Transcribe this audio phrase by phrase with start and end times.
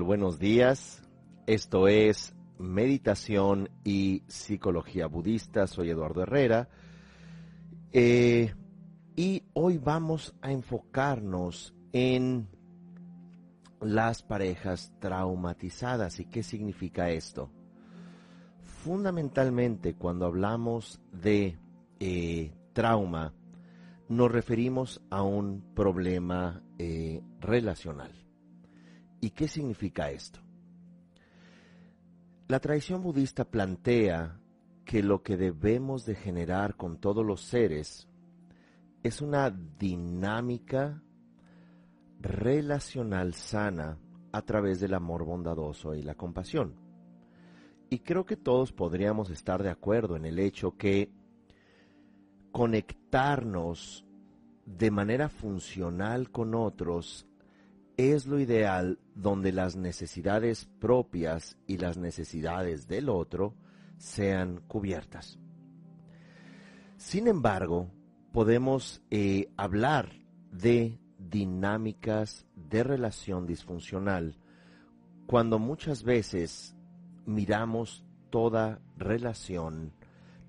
[0.00, 1.02] Buenos días.
[1.46, 5.66] Esto es Meditación y Psicología Budista.
[5.66, 6.68] Soy Eduardo Herrera.
[7.92, 8.54] Eh,
[9.16, 12.48] y hoy vamos a enfocarnos en
[13.82, 16.20] las parejas traumatizadas.
[16.20, 17.50] ¿Y qué significa esto?
[18.62, 21.58] Fundamentalmente, cuando hablamos de
[22.00, 23.34] eh, trauma,
[24.08, 28.21] nos referimos a un problema eh, relacional.
[29.22, 30.40] ¿Y qué significa esto?
[32.48, 34.40] La tradición budista plantea
[34.84, 38.08] que lo que debemos de generar con todos los seres
[39.04, 41.00] es una dinámica
[42.18, 43.96] relacional sana
[44.32, 46.74] a través del amor bondadoso y la compasión.
[47.90, 51.12] Y creo que todos podríamos estar de acuerdo en el hecho que
[52.50, 54.04] conectarnos
[54.66, 57.28] de manera funcional con otros
[57.96, 63.54] es lo ideal donde las necesidades propias y las necesidades del otro
[63.98, 65.38] sean cubiertas.
[66.96, 67.90] Sin embargo,
[68.32, 70.12] podemos eh, hablar
[70.50, 74.36] de dinámicas de relación disfuncional
[75.26, 76.74] cuando muchas veces
[77.26, 79.92] miramos toda relación,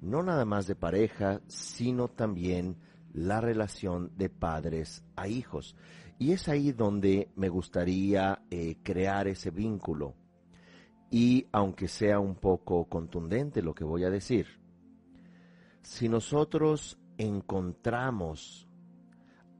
[0.02, 2.78] no nada más de pareja, sino también
[3.14, 5.76] la relación de padres a hijos.
[6.20, 10.16] Y es ahí donde me gustaría eh, crear ese vínculo.
[11.10, 14.48] Y aunque sea un poco contundente lo que voy a decir,
[15.82, 18.68] si nosotros encontramos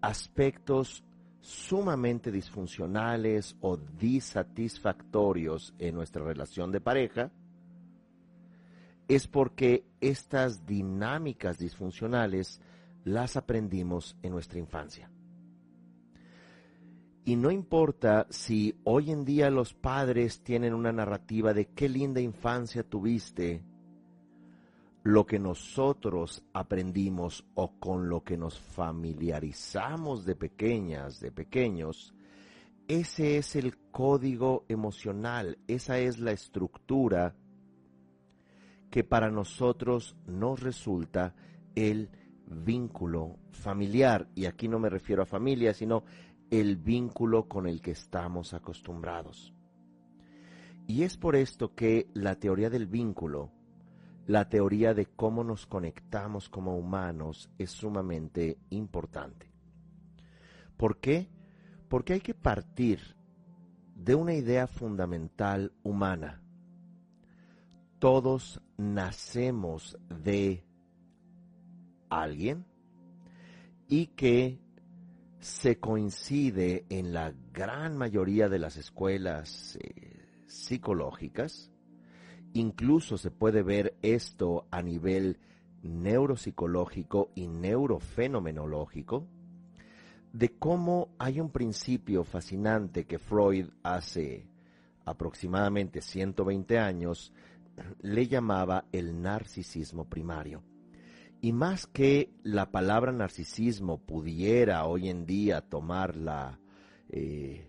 [0.02, 1.04] aspectos
[1.42, 7.32] sumamente disfuncionales o disatisfactorios en nuestra relación de pareja,
[9.08, 12.62] es porque estas dinámicas disfuncionales
[13.04, 15.13] las aprendimos en nuestra infancia.
[17.26, 22.20] Y no importa si hoy en día los padres tienen una narrativa de qué linda
[22.20, 23.64] infancia tuviste,
[25.04, 32.14] lo que nosotros aprendimos o con lo que nos familiarizamos de pequeñas, de pequeños,
[32.88, 37.36] ese es el código emocional, esa es la estructura
[38.90, 41.34] que para nosotros nos resulta
[41.76, 42.10] el
[42.46, 44.28] vínculo familiar.
[44.36, 46.04] Y aquí no me refiero a familia, sino
[46.60, 49.56] el vínculo con el que estamos acostumbrados.
[50.86, 53.52] Y es por esto que la teoría del vínculo,
[54.28, 59.52] la teoría de cómo nos conectamos como humanos es sumamente importante.
[60.78, 61.28] ¿Por qué?
[61.90, 63.16] Porque hay que partir
[63.96, 66.44] de una idea fundamental humana.
[67.98, 70.64] Todos nacemos de
[72.10, 72.64] alguien
[73.88, 74.63] y que
[75.44, 81.70] se coincide en la gran mayoría de las escuelas eh, psicológicas,
[82.54, 85.38] incluso se puede ver esto a nivel
[85.82, 89.28] neuropsicológico y neurofenomenológico,
[90.32, 94.48] de cómo hay un principio fascinante que Freud hace
[95.04, 97.34] aproximadamente 120 años
[98.00, 100.64] le llamaba el narcisismo primario.
[101.44, 106.58] Y más que la palabra narcisismo pudiera hoy en día tomar la
[107.10, 107.68] eh,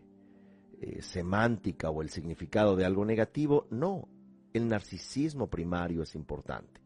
[0.81, 4.07] eh, semántica o el significado de algo negativo, no,
[4.53, 6.83] el narcisismo primario es importante.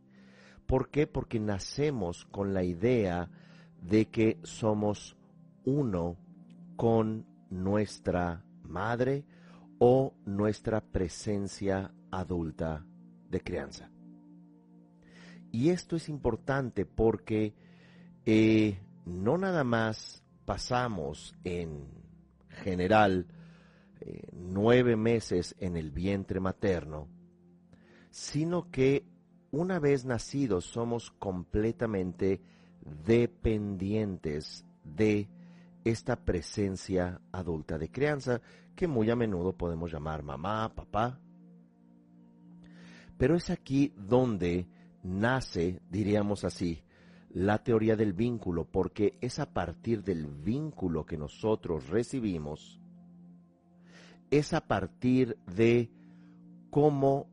[0.67, 1.07] ¿Por qué?
[1.07, 3.29] Porque nacemos con la idea
[3.83, 5.15] de que somos
[5.67, 6.17] uno
[6.77, 9.27] con nuestra madre
[9.79, 12.87] o nuestra presencia adulta
[13.29, 13.91] de crianza.
[15.51, 17.55] Y esto es importante porque
[18.27, 21.87] eh, no nada más pasamos en
[22.49, 23.27] general
[24.01, 27.09] eh, nueve meses en el vientre materno,
[28.11, 29.07] sino que
[29.51, 32.41] una vez nacidos somos completamente
[33.07, 35.29] dependientes de
[35.85, 38.41] esta presencia adulta de crianza
[38.75, 41.21] que muy a menudo podemos llamar mamá, papá.
[43.17, 44.69] Pero es aquí donde
[45.09, 46.83] nace, diríamos así,
[47.31, 52.81] la teoría del vínculo, porque es a partir del vínculo que nosotros recibimos,
[54.31, 55.91] es a partir de
[56.71, 57.27] cómo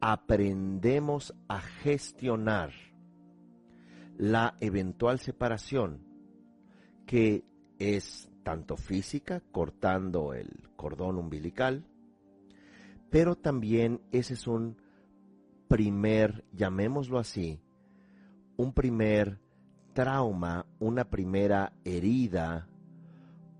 [0.00, 2.70] aprendemos a gestionar
[4.18, 6.00] la eventual separación,
[7.06, 7.44] que
[7.78, 11.84] es tanto física, cortando el cordón umbilical,
[13.10, 14.76] pero también ese es un
[15.68, 17.60] primer, llamémoslo así,
[18.56, 19.40] un primer
[19.92, 22.68] trauma, una primera herida,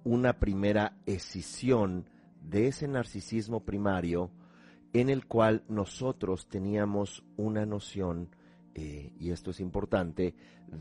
[0.05, 2.09] una primera escisión
[2.41, 4.31] de ese narcisismo primario
[4.93, 8.31] en el cual nosotros teníamos una noción,
[8.75, 10.35] eh, y esto es importante,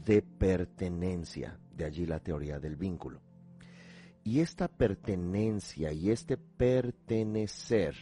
[0.05, 3.21] de pertenencia, de allí la teoría del vínculo.
[4.23, 7.95] Y esta pertenencia y este pertenecer,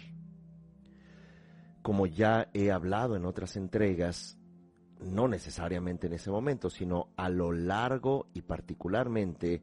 [1.83, 4.37] como ya he hablado en otras entregas,
[5.01, 9.61] no necesariamente en ese momento, sino a lo largo y particularmente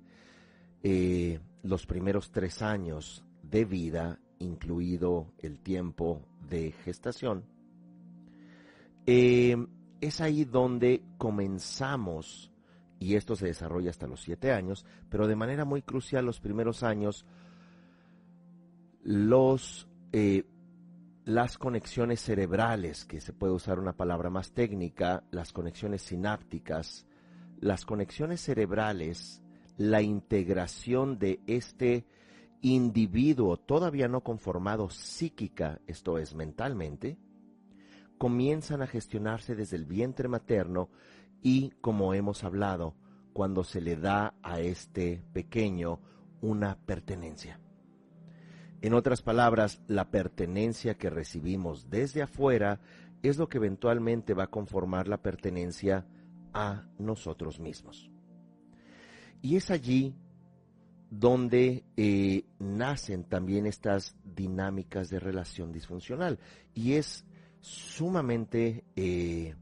[0.83, 7.45] eh, los primeros tres años de vida, incluido el tiempo de gestación,
[9.07, 9.57] eh,
[10.03, 12.53] es ahí donde comenzamos,
[12.99, 16.83] y esto se desarrolla hasta los siete años, pero de manera muy crucial los primeros
[16.83, 17.25] años,
[19.03, 20.45] los eh,
[21.31, 27.07] las conexiones cerebrales, que se puede usar una palabra más técnica, las conexiones sinápticas,
[27.61, 29.41] las conexiones cerebrales,
[29.77, 32.05] la integración de este
[32.63, 37.17] individuo todavía no conformado psíquica, esto es mentalmente,
[38.19, 40.91] comienzan a gestionarse desde el vientre materno
[41.43, 42.97] y, como hemos hablado,
[43.33, 46.01] cuando se le da a este pequeño
[46.41, 47.61] una pertenencia.
[48.83, 52.81] En otras palabras, la pertenencia que recibimos desde afuera
[53.23, 56.07] es lo que eventualmente va a conformar la pertenencia
[56.55, 58.11] a nosotros mismos.
[59.43, 60.15] Y es allí
[61.11, 66.39] donde eh, nacen también estas dinámicas de relación disfuncional.
[66.73, 67.25] Y es
[67.61, 69.55] sumamente eh,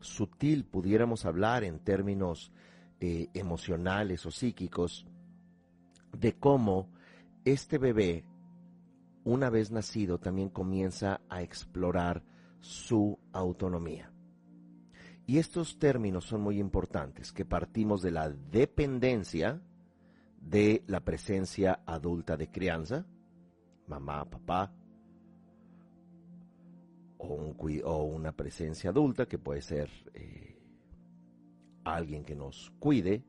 [0.00, 2.52] sutil, pudiéramos hablar en términos
[3.00, 5.06] eh, emocionales o psíquicos,
[6.12, 6.90] de cómo
[7.52, 8.24] este bebé,
[9.24, 12.22] una vez nacido, también comienza a explorar
[12.60, 14.12] su autonomía.
[15.26, 19.60] Y estos términos son muy importantes, que partimos de la dependencia
[20.40, 23.06] de la presencia adulta de crianza,
[23.86, 24.72] mamá, papá,
[27.18, 30.56] o, una presencia adulta que puede ser eh,
[31.84, 33.24] alguien que nos cuide,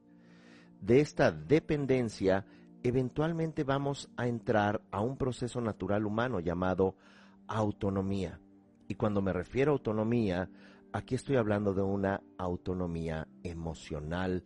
[0.80, 2.46] de esta dependencia
[2.84, 6.96] eventualmente vamos a entrar a un proceso natural humano llamado
[7.48, 8.40] autonomía.
[8.88, 10.50] Y cuando me refiero a autonomía,
[10.94, 14.44] aquí estoy hablando de una autonomía emocional,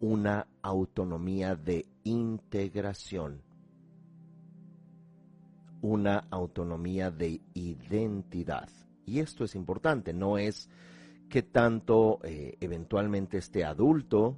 [0.00, 3.42] una autonomía de integración,
[5.80, 8.68] una autonomía de identidad.
[9.06, 10.68] Y esto es importante, no es
[11.28, 14.36] que tanto eh, eventualmente este adulto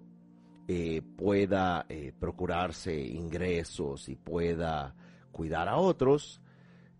[0.70, 4.94] eh, pueda eh, procurarse ingresos y pueda
[5.32, 6.42] cuidar a otros,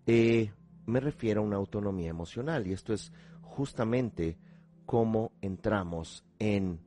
[0.06, 0.50] eh,
[0.86, 3.12] me refiero a una autonomía emocional y esto es
[3.42, 4.38] justamente
[4.86, 6.80] cómo entramos en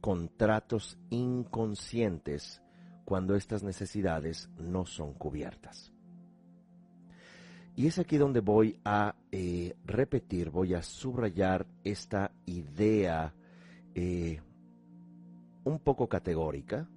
[0.00, 2.62] contratos inconscientes
[3.04, 5.92] cuando estas necesidades no son cubiertas.
[7.74, 9.16] Y es aquí donde voy a
[9.84, 13.34] repetir, voy a subrayar esta idea
[15.64, 16.88] un poco categórica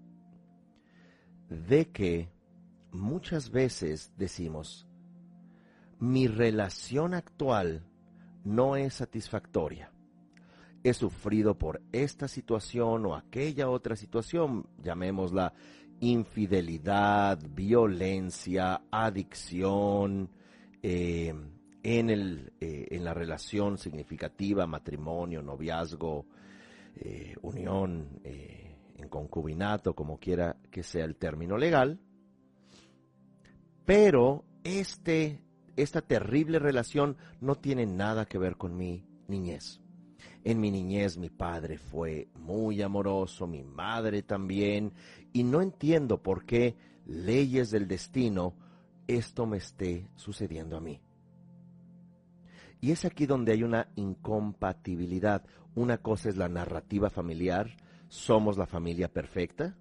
[1.49, 2.29] de que
[2.91, 4.87] muchas veces decimos,
[5.99, 7.83] mi relación actual
[8.43, 9.91] no es satisfactoria.
[10.83, 15.53] He sufrido por esta situación o aquella otra situación, llamémosla
[15.99, 20.29] infidelidad, violencia, adicción,
[20.83, 21.33] eh,
[21.83, 26.25] en, el, eh, en la relación significativa, matrimonio, noviazgo,
[26.99, 31.99] eh, unión, eh, en concubinato, como quiera que sea el término legal,
[33.85, 35.41] pero este,
[35.75, 39.79] esta terrible relación no tiene nada que ver con mi niñez.
[40.43, 44.93] En mi niñez mi padre fue muy amoroso, mi madre también,
[45.33, 46.75] y no entiendo por qué
[47.05, 48.55] leyes del destino
[49.07, 51.01] esto me esté sucediendo a mí.
[52.79, 55.43] Y es aquí donde hay una incompatibilidad.
[55.75, 57.75] Una cosa es la narrativa familiar,
[58.07, 59.75] somos la familia perfecta.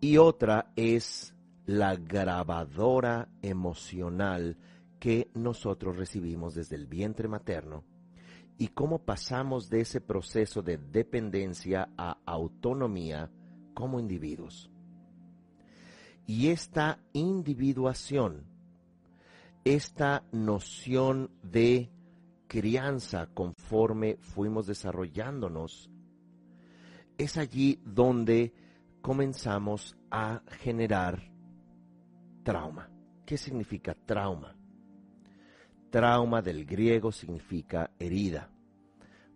[0.00, 1.34] Y otra es
[1.66, 4.58] la grabadora emocional
[5.00, 7.84] que nosotros recibimos desde el vientre materno
[8.56, 13.30] y cómo pasamos de ese proceso de dependencia a autonomía
[13.74, 14.70] como individuos.
[16.26, 18.46] Y esta individuación
[19.64, 21.90] esta noción de
[22.46, 25.90] crianza conforme fuimos desarrollándonos,
[27.16, 28.52] es allí donde
[29.00, 31.30] comenzamos a generar
[32.42, 32.90] trauma.
[33.24, 34.54] ¿Qué significa trauma?
[35.90, 38.50] Trauma del griego significa herida.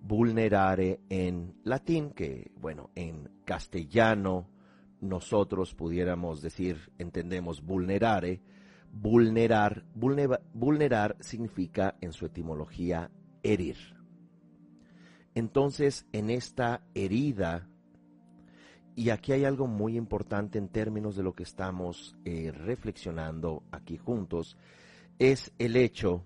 [0.01, 4.49] Vulnerare en latín, que bueno, en castellano
[5.01, 8.43] nosotros pudiéramos decir, entendemos vulnerare,
[8.93, 13.11] vulnerar, vulnerar significa en su etimología
[13.43, 13.77] herir.
[15.35, 17.69] Entonces, en esta herida,
[18.97, 23.97] y aquí hay algo muy importante en términos de lo que estamos eh, reflexionando aquí
[23.97, 24.57] juntos,
[25.19, 26.25] es el hecho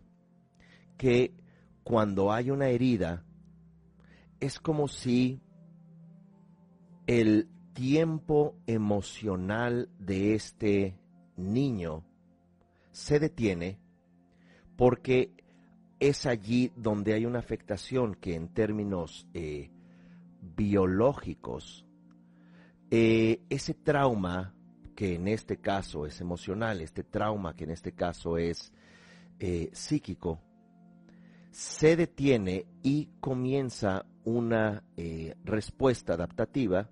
[0.96, 1.34] que
[1.84, 3.24] cuando hay una herida,
[4.40, 5.42] es como si
[7.06, 10.98] el tiempo emocional de este
[11.36, 12.04] niño
[12.92, 13.78] se detiene
[14.76, 15.32] porque
[15.98, 19.70] es allí donde hay una afectación que en términos eh,
[20.56, 21.86] biológicos,
[22.90, 24.54] eh, ese trauma
[24.94, 28.72] que en este caso es emocional, este trauma que en este caso es
[29.38, 30.40] eh, psíquico,
[31.50, 34.82] se detiene y comienza una
[35.44, 36.88] respuesta adaptativa,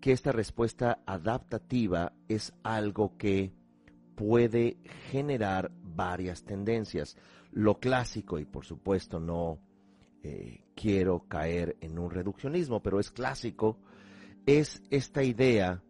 [0.00, 3.52] que esta respuesta adaptativa es algo que
[4.14, 4.76] puede
[5.10, 7.16] generar varias tendencias.
[7.52, 9.58] Lo clásico, y por supuesto no
[10.22, 13.78] eh, quiero caer en un reduccionismo, pero es clásico,
[14.46, 15.82] es esta idea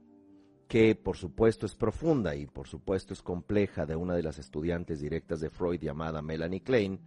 [0.68, 5.00] que por supuesto es profunda y por supuesto es compleja de una de las estudiantes
[5.00, 7.00] directas de Freud llamada Melanie Klein,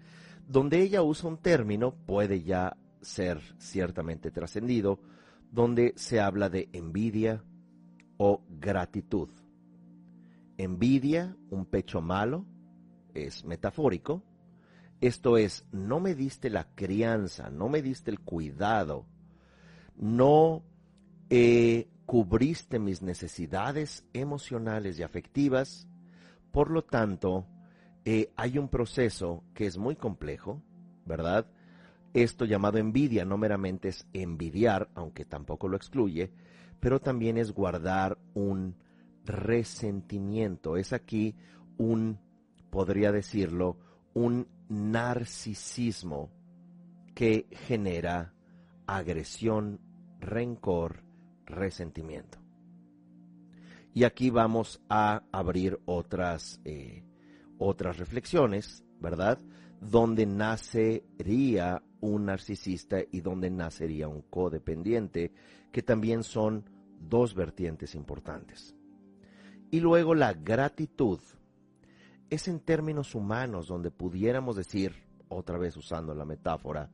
[0.48, 5.00] donde ella usa un término, puede ya ser ciertamente trascendido,
[5.52, 7.44] donde se habla de envidia
[8.18, 9.30] o gratitud.
[10.58, 12.46] Envidia, un pecho malo,
[13.14, 14.24] es metafórico.
[15.02, 19.06] Esto es, no me diste la crianza, no me diste el cuidado,
[19.96, 20.64] no
[21.30, 25.88] eh, cubriste mis necesidades emocionales y afectivas.
[26.52, 27.46] Por lo tanto,
[28.06, 30.64] eh, hay un proceso que es muy complejo,
[31.06, 31.46] ¿verdad?
[32.14, 36.32] Esto llamado envidia no meramente es envidiar, aunque tampoco lo excluye,
[36.80, 38.76] pero también es guardar un
[39.28, 40.78] resentimiento.
[40.78, 41.36] Es aquí
[41.78, 42.20] un,
[42.70, 43.78] podría decirlo,
[44.14, 46.32] un narcisismo
[47.14, 48.34] que genera
[48.86, 49.80] agresión,
[50.20, 51.04] rencor,
[51.46, 52.40] resentimiento.
[53.94, 57.04] Y aquí vamos a abrir otras, eh,
[57.58, 59.40] otras reflexiones, ¿verdad?
[59.82, 65.32] Donde nacería un narcisista y donde nacería un codependiente,
[65.72, 66.70] que también son
[67.00, 68.77] dos vertientes importantes.
[69.72, 71.20] Y luego la gratitud
[72.30, 74.94] es en términos humanos donde pudiéramos decir,
[75.30, 76.90] otra vez usando la metáfora,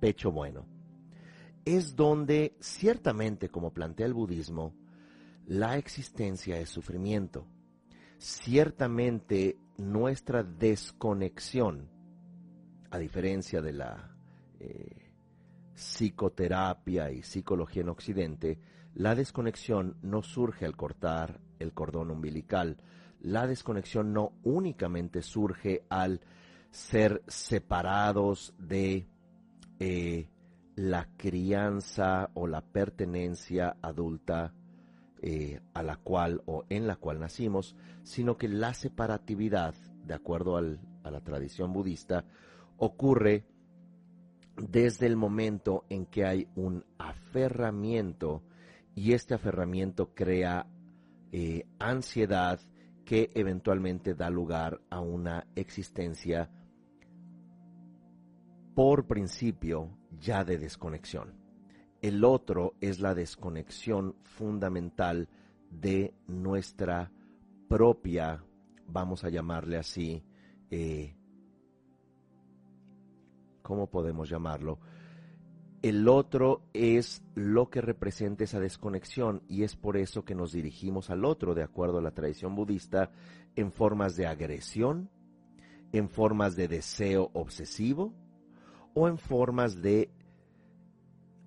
[0.00, 0.66] pecho bueno.
[1.64, 4.74] Es donde ciertamente, como plantea el budismo,
[5.46, 7.46] la existencia es sufrimiento.
[8.18, 11.88] Ciertamente nuestra desconexión,
[12.90, 14.16] a diferencia de la
[14.60, 15.12] eh,
[15.74, 18.58] psicoterapia y psicología en Occidente,
[18.98, 22.78] la desconexión no surge al cortar el cordón umbilical.
[23.20, 26.20] La desconexión no únicamente surge al
[26.72, 29.06] ser separados de
[29.78, 30.28] eh,
[30.74, 34.52] la crianza o la pertenencia adulta
[35.22, 39.74] eh, a la cual o en la cual nacimos, sino que la separatividad,
[40.06, 42.24] de acuerdo a la tradición budista,
[42.78, 43.44] ocurre
[44.56, 48.42] desde el momento en que hay un aferramiento
[48.98, 50.66] y este aferramiento crea
[51.30, 52.58] eh, ansiedad
[53.04, 56.50] que eventualmente da lugar a una existencia
[58.74, 61.32] por principio ya de desconexión.
[62.02, 65.28] El otro es la desconexión fundamental
[65.70, 67.12] de nuestra
[67.68, 68.42] propia,
[68.88, 70.24] vamos a llamarle así,
[70.72, 71.14] eh,
[73.62, 74.80] ¿cómo podemos llamarlo?
[75.80, 81.08] El otro es lo que representa esa desconexión y es por eso que nos dirigimos
[81.08, 83.12] al otro, de acuerdo a la tradición budista,
[83.54, 85.08] en formas de agresión,
[85.92, 88.12] en formas de deseo obsesivo
[88.94, 90.10] o en formas de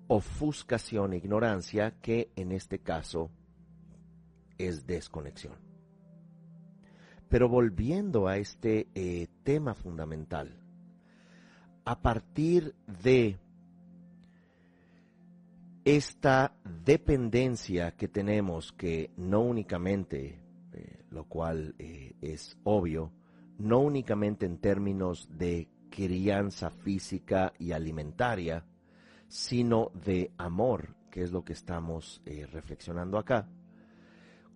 [0.06, 3.30] ofuscación e ignorancia, que en este caso
[4.56, 5.56] es desconexión.
[7.28, 10.58] Pero volviendo a este eh, tema fundamental,
[11.84, 13.38] a partir de
[15.84, 20.40] esta dependencia que tenemos, que no únicamente,
[20.72, 23.12] eh, lo cual eh, es obvio,
[23.58, 28.64] no únicamente en términos de crianza física y alimentaria,
[29.28, 33.48] sino de amor, que es lo que estamos eh, reflexionando acá,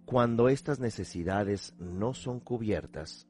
[0.05, 3.27] cuando estas necesidades no son cubiertas,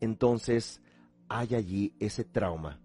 [0.00, 0.82] entonces
[1.28, 2.80] hay allí ese trauma.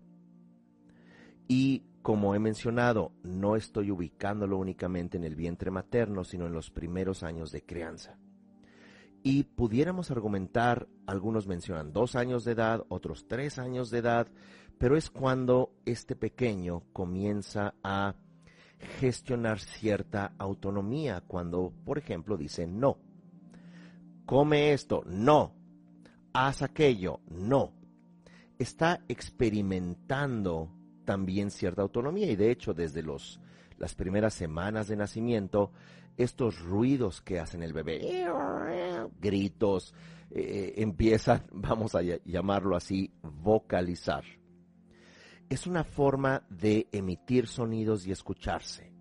[1.48, 6.72] Y como he mencionado, no estoy ubicándolo únicamente en el vientre materno, sino en los
[6.72, 8.17] primeros años de crianza.
[9.24, 14.27] Y pudiéramos argumentar, algunos mencionan dos años de edad, otros tres años de edad,
[14.79, 18.15] pero es cuando este pequeño comienza a
[19.00, 22.98] gestionar cierta autonomía, cuando, por ejemplo, dice no.
[24.25, 25.53] Come esto, no.
[26.34, 27.74] Haz aquello, no.
[28.58, 30.70] Está experimentando
[31.12, 33.41] también cierta autonomía y de hecho desde los,
[33.77, 35.74] las primeras semanas de nacimiento,
[36.15, 38.00] estos ruidos que hacen el bebé,
[39.20, 39.94] gritos,
[40.30, 44.24] eh, empiezan, vamos a llamarlo así, vocalizar.
[45.50, 48.94] Es una forma de emitir sonidos y escucharse.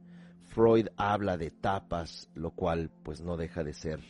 [0.49, 4.01] Freud habla de etapas, lo cual pues no deja de ser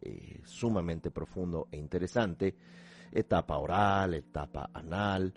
[0.00, 2.56] eh, sumamente profundo e interesante.
[3.12, 5.34] Etapa oral, etapa anal,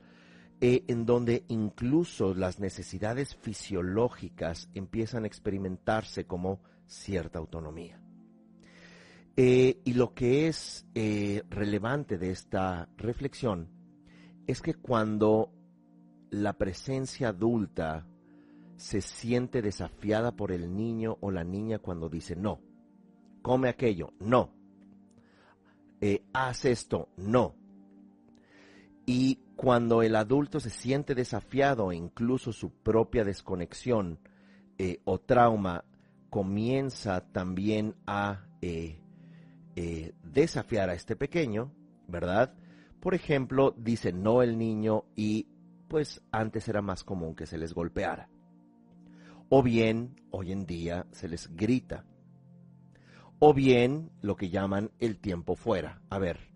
[0.65, 8.01] eh, en donde incluso las necesidades fisiológicas empiezan a experimentarse como cierta autonomía.
[9.35, 13.67] Eh, y lo que es eh, relevante de esta reflexión
[14.47, 15.51] es que cuando
[16.29, 18.07] la presencia adulta
[18.77, 22.61] se siente desafiada por el niño o la niña cuando dice no,
[23.41, 24.53] come aquello, no,
[26.31, 27.53] haz esto, no,
[29.05, 34.19] y cuando el adulto se siente desafiado incluso su propia desconexión
[34.77, 35.83] eh, o trauma
[36.29, 38.99] comienza también a eh,
[39.75, 41.71] eh, desafiar a este pequeño,
[42.07, 42.53] ¿verdad?
[42.99, 45.47] Por ejemplo, dice no el niño y
[45.87, 48.29] pues antes era más común que se les golpeara.
[49.49, 52.05] O bien, hoy en día se les grita.
[53.37, 56.01] O bien, lo que llaman el tiempo fuera.
[56.09, 56.52] A ver,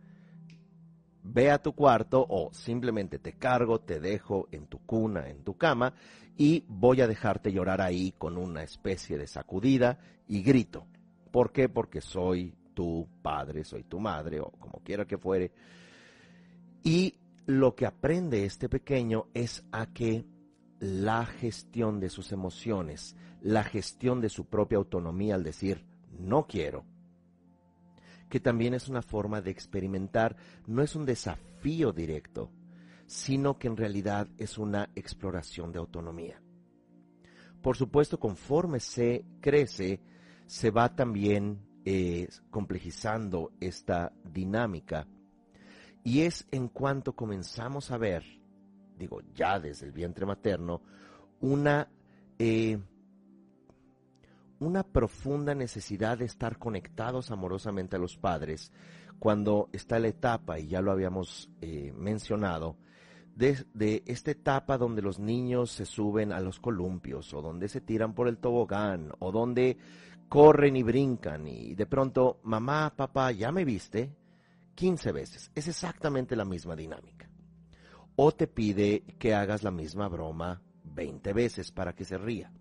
[1.28, 5.58] ve a tu cuarto o simplemente te cargo, te dejo en tu cuna, en tu
[5.58, 5.94] cama
[6.38, 10.86] y voy a dejarte llorar ahí con una especie de sacudida y grito.
[11.32, 11.68] ¿Por qué?
[11.70, 15.52] Porque soy tu padre, soy tu madre o como quiera que fuere.
[16.84, 20.26] Y lo que aprende este pequeño es a que
[20.80, 25.86] la gestión de sus emociones, la gestión de su propia autonomía al decir
[26.20, 26.86] no quiero,
[28.30, 30.36] que también es una forma de experimentar,
[30.66, 32.52] no es un desafío directo,
[33.06, 36.42] sino que en realidad es una exploración de autonomía.
[37.62, 40.02] Por supuesto, conforme se crece,
[40.46, 45.08] se va también eh, complejizando esta dinámica.
[46.04, 48.24] Y es en cuanto comenzamos a ver,
[48.98, 50.82] digo, ya desde el vientre materno,
[51.40, 51.90] una
[52.40, 52.80] eh,
[54.60, 58.72] una profunda necesidad de estar conectados amorosamente a los padres
[59.20, 62.78] cuando está la etapa, y ya lo habíamos eh, mencionado,
[63.36, 68.14] de, esta etapa donde los niños se suben a los columpios o donde se tiran
[68.14, 69.78] por el tobogán o donde
[70.28, 74.12] corren y brincan y de pronto, mamá, papá, ¿ya me viste?
[74.74, 75.52] 15 veces.
[75.54, 77.30] Es exactamente la misma dinámica.
[78.16, 82.52] O te pide que hagas la misma broma 20 veces para que se ría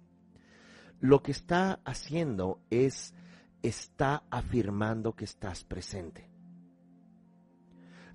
[1.01, 3.15] lo que está haciendo es,
[3.63, 6.31] está afirmando que estás presente.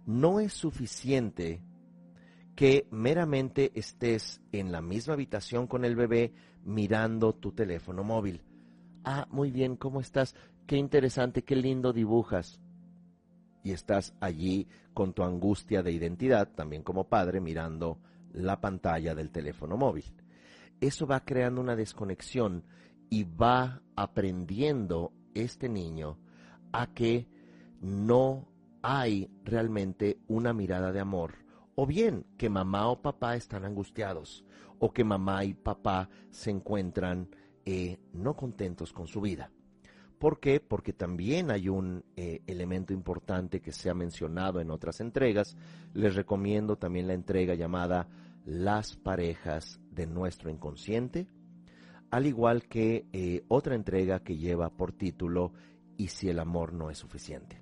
[0.06, 1.62] No es suficiente
[2.56, 8.41] que meramente estés en la misma habitación con el bebé mirando tu teléfono móvil.
[9.04, 10.36] Ah, muy bien, ¿cómo estás?
[10.67, 12.60] Qué interesante, qué lindo dibujas.
[13.63, 18.00] Y estás allí con tu angustia de identidad, también como padre, mirando
[18.34, 20.06] la pantalla del teléfono móvil
[20.82, 22.65] eso va creando una desconexión
[23.10, 26.17] y va aprendiendo este niño
[26.74, 27.28] a que
[27.80, 28.48] no
[28.82, 31.36] hay realmente una mirada de amor,
[31.76, 34.44] o bien que mamá o papá están angustiados,
[34.80, 37.30] o que mamá y papá se encuentran
[37.65, 39.52] eh, no contentos con su vida.
[40.17, 40.60] ¿Por qué?
[40.60, 45.58] Porque también hay un eh, elemento importante que se ha mencionado en otras entregas.
[45.94, 48.08] Les recomiendo también la entrega llamada
[48.46, 51.27] las parejas de nuestro inconsciente,
[52.10, 55.54] al igual que eh, otra entrega que lleva por título
[55.97, 57.62] ¿Y si el amor no es suficiente?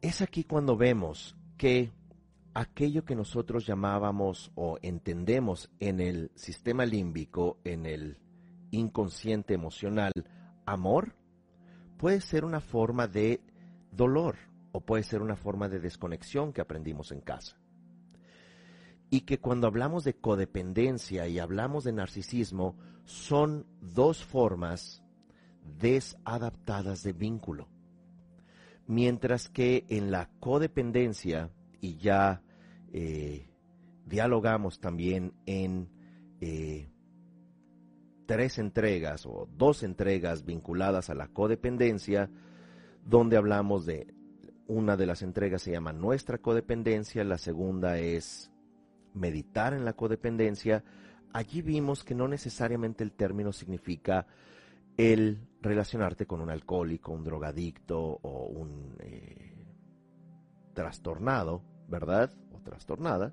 [0.00, 1.92] Es aquí cuando vemos que
[2.54, 8.16] aquello que nosotros llamábamos o entendemos en el sistema límbico, en el
[8.70, 10.12] inconsciente emocional,
[10.64, 11.14] amor,
[11.98, 13.42] puede ser una forma de
[13.92, 14.36] dolor,
[14.72, 17.59] o puede ser una forma de desconexión que aprendimos en casa.
[19.10, 25.02] Y que cuando hablamos de codependencia y hablamos de narcisismo, son dos formas
[25.80, 27.68] desadaptadas de vínculo.
[28.86, 32.42] Mientras que en la codependencia, y ya
[32.92, 33.48] eh,
[34.06, 35.88] dialogamos también en
[36.40, 36.88] eh,
[38.26, 42.30] tres entregas o dos entregas vinculadas a la codependencia,
[43.04, 44.14] donde hablamos de
[44.66, 48.49] una de las entregas se llama Nuestra codependencia, la segunda es
[49.14, 50.84] Meditar en la codependencia.
[51.32, 54.26] Allí vimos que no necesariamente el término significa
[54.96, 59.66] el relacionarte con un alcohólico, un drogadicto o un eh,
[60.74, 62.32] trastornado, ¿verdad?
[62.52, 63.32] O trastornada,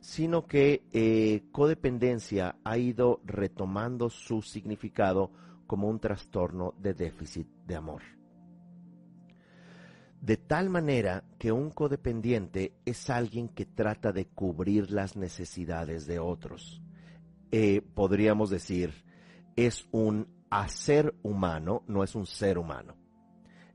[0.00, 5.30] sino que eh, codependencia ha ido retomando su significado
[5.66, 8.17] como un trastorno de déficit de amor.
[10.20, 16.18] De tal manera que un codependiente es alguien que trata de cubrir las necesidades de
[16.18, 16.82] otros.
[17.52, 19.04] Eh, podríamos decir,
[19.56, 22.96] es un hacer humano, no es un ser humano.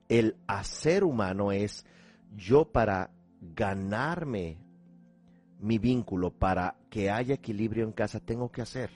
[0.10, 1.86] El hacer humano es
[2.36, 4.58] yo para ganarme
[5.60, 8.92] mi vínculo, para que haya equilibrio en casa, tengo que hacer.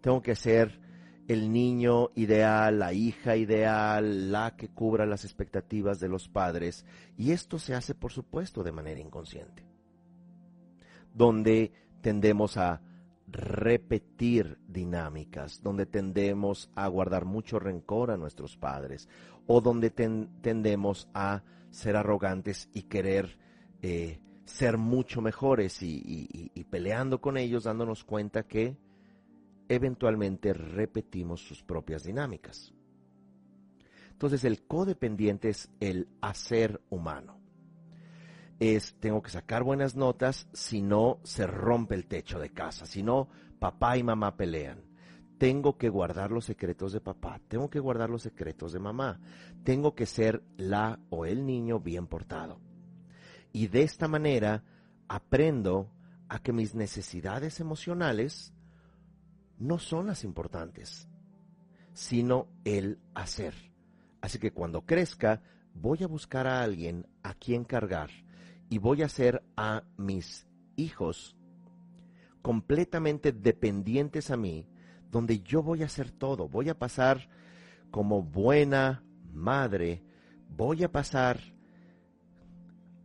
[0.00, 0.80] Tengo que ser
[1.28, 6.86] el niño ideal, la hija ideal, la que cubra las expectativas de los padres.
[7.16, 9.62] Y esto se hace, por supuesto, de manera inconsciente.
[11.14, 12.80] Donde tendemos a
[13.30, 19.06] repetir dinámicas, donde tendemos a guardar mucho rencor a nuestros padres,
[19.46, 23.38] o donde tendemos a ser arrogantes y querer
[23.82, 28.78] eh, ser mucho mejores y, peleando con ellos, dándonos cuenta que
[29.68, 32.72] eventualmente repetimos sus propias dinámicas.
[34.10, 37.38] Entonces el codependiente es el hacer humano.
[38.58, 43.02] Es tengo que sacar buenas notas, si no se rompe el techo de casa, si
[43.02, 43.28] no
[43.60, 44.82] papá y mamá pelean.
[45.38, 49.20] Tengo que guardar los secretos de papá, tengo que guardar los secretos de mamá,
[49.62, 52.60] tengo que ser la o el niño bien portado.
[53.52, 54.64] Y de esta manera
[55.06, 55.92] aprendo
[56.28, 58.52] a que mis necesidades emocionales
[59.58, 61.08] no son las importantes,
[61.92, 63.54] sino el hacer.
[64.20, 65.42] Así que cuando crezca,
[65.74, 68.10] voy a buscar a alguien a quien cargar
[68.68, 71.36] y voy a hacer a mis hijos
[72.42, 74.66] completamente dependientes a mí,
[75.10, 76.48] donde yo voy a hacer todo.
[76.48, 77.28] Voy a pasar
[77.90, 80.02] como buena madre,
[80.48, 81.40] voy a pasar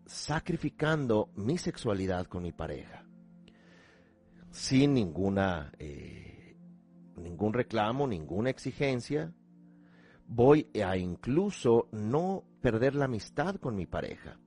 [0.06, 3.06] sacrificando mi sexualidad con mi pareja,
[4.52, 6.33] sin ninguna, eh,
[7.16, 9.34] ningún reclamo, ninguna exigencia.
[10.28, 14.40] Voy a incluso no perder la amistad con mi pareja.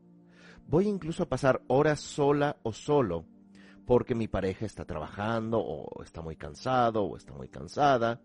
[0.66, 3.24] Voy incluso a pasar horas sola o solo
[3.86, 8.20] porque mi pareja está trabajando o está muy cansado o está muy cansada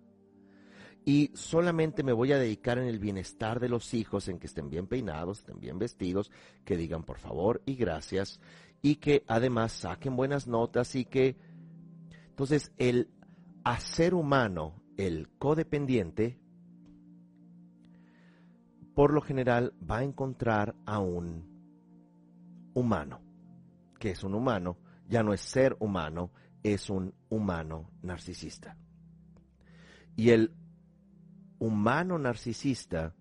[1.06, 4.70] y solamente me voy a dedicar en el bienestar de los hijos, en que estén
[4.70, 6.32] bien peinados, estén bien vestidos,
[6.64, 8.40] que digan por favor y gracias,
[8.82, 11.38] y que además saquen buenas notas y que...
[12.30, 13.10] Entonces, el
[13.64, 16.40] hacer humano, el codependiente,
[18.96, 21.50] por lo general va a encontrar a un
[22.74, 23.22] humano,
[24.00, 26.32] que es un humano, ya no es ser humano,
[26.64, 28.78] es un humano narcisista.
[30.16, 30.54] Y el
[31.60, 33.16] humano narcisista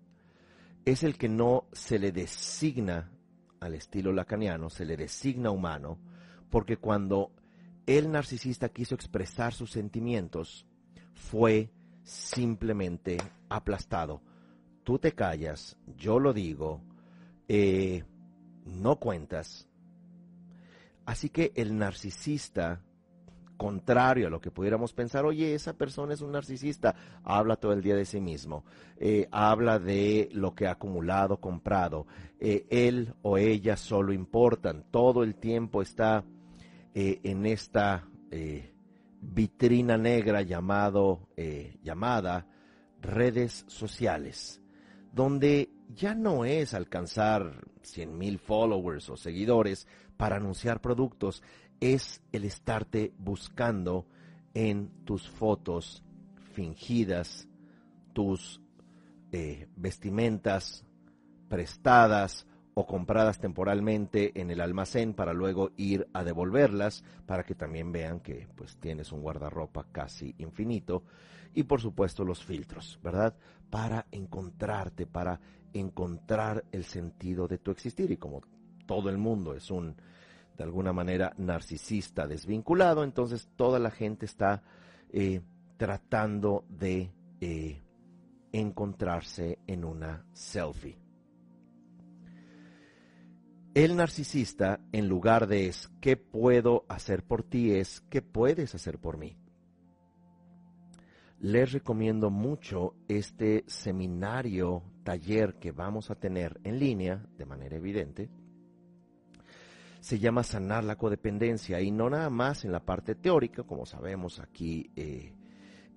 [0.85, 3.11] es el que no se le designa
[3.59, 5.99] al estilo lacaniano, se le designa humano,
[6.49, 7.31] porque cuando
[7.85, 10.65] el narcisista quiso expresar sus sentimientos,
[11.13, 11.71] fue
[12.03, 13.17] simplemente
[13.49, 14.21] aplastado.
[14.83, 16.81] Tú te callas, yo lo digo,
[17.47, 18.03] eh,
[18.65, 19.67] no cuentas.
[21.05, 22.81] Así que el narcisista
[23.61, 27.83] contrario a lo que pudiéramos pensar, oye, esa persona es un narcisista, habla todo el
[27.83, 28.65] día de sí mismo,
[28.97, 32.07] eh, habla de lo que ha acumulado, comprado,
[32.39, 36.23] eh, él o ella solo importan, todo el tiempo está
[36.93, 38.07] eh, en esta
[39.21, 41.27] vitrina negra llamado,
[41.83, 42.47] llamada
[43.01, 44.61] redes sociales,
[45.11, 51.43] donde ya no es alcanzar 100 mil followers o seguidores para anunciar productos,
[51.79, 54.05] es el estarte buscando
[54.53, 56.03] en tus fotos
[56.53, 57.47] fingidas,
[58.13, 58.61] tus
[59.31, 60.85] eh, vestimentas
[61.49, 67.91] prestadas o compradas temporalmente en el almacén para luego ir a devolverlas para que también
[67.91, 71.03] vean que pues tienes un guardarropa casi infinito
[71.53, 73.35] y por supuesto los filtros, ¿verdad?
[73.69, 75.39] Para encontrarte, para
[75.73, 78.41] encontrar el sentido de tu existir y como
[78.85, 79.95] todo el mundo es un
[80.57, 84.61] de alguna manera narcisista, desvinculado, entonces toda la gente está
[85.11, 85.41] eh,
[85.77, 87.81] tratando de eh,
[88.51, 90.99] encontrarse en una selfie.
[93.73, 98.99] El narcisista, en lugar de es qué puedo hacer por ti, es qué puedes hacer
[98.99, 99.37] por mí.
[101.39, 108.29] Les recomiendo mucho este seminario, taller que vamos a tener en línea, de manera evidente.
[110.01, 114.41] Se llama Sanar la Codependencia y no nada más en la parte teórica, como sabemos
[114.41, 115.33] aquí eh,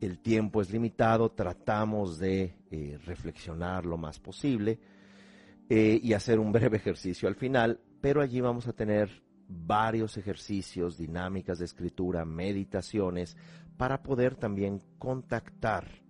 [0.01, 4.79] el tiempo es limitado, tratamos de eh, reflexionar lo más posible
[5.69, 10.97] eh, y hacer un breve ejercicio al final, pero allí vamos a tener varios ejercicios,
[10.97, 13.37] dinámicas de escritura, meditaciones,
[13.77, 16.03] para poder también contactar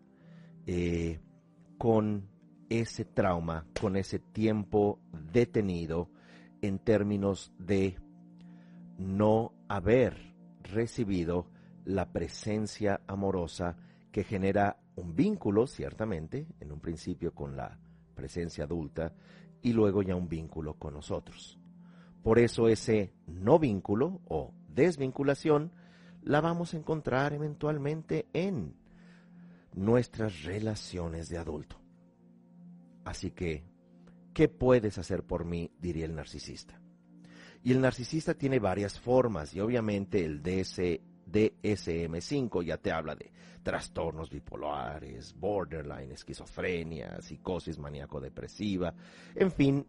[0.66, 1.20] eh,
[1.78, 2.28] con
[2.68, 5.00] ese trauma, con ese tiempo
[5.32, 6.10] detenido
[6.62, 7.96] en términos de
[8.98, 11.50] no haber recibido
[11.84, 13.76] la presencia amorosa
[14.10, 17.78] que genera un vínculo, ciertamente, en un principio con la
[18.14, 19.12] presencia adulta
[19.64, 21.59] y luego ya un vínculo con nosotros.
[22.22, 25.72] Por eso ese no vínculo o desvinculación
[26.22, 28.77] la vamos a encontrar eventualmente en
[29.72, 31.81] nuestras relaciones de adulto.
[33.05, 33.64] Así que,
[34.35, 35.72] ¿qué puedes hacer por mí?
[35.81, 36.79] diría el narcisista.
[37.62, 43.32] Y el narcisista tiene varias formas y obviamente el DS, DSM5 ya te habla de
[43.62, 48.94] trastornos bipolares, borderline, esquizofrenia, psicosis maníaco-depresiva,
[49.34, 49.87] en fin,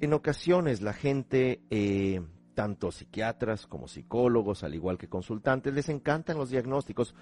[0.00, 2.20] en ocasiones la gente, eh,
[2.54, 7.14] tanto psiquiatras como psicólogos, al igual que consultantes, les encantan los diagnósticos.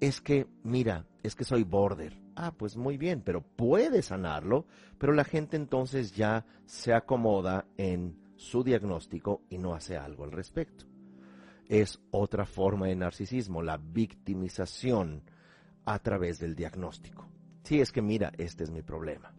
[0.00, 2.16] Es que, mira, es que soy border.
[2.36, 4.66] Ah, pues muy bien, pero puede sanarlo,
[4.98, 10.32] pero la gente entonces ya se acomoda en su diagnóstico y no hace algo al
[10.32, 10.93] respecto.
[11.68, 15.22] Es otra forma de narcisismo, la victimización
[15.84, 17.28] a través del diagnóstico.
[17.62, 19.34] Sí, es que mira, este es mi problema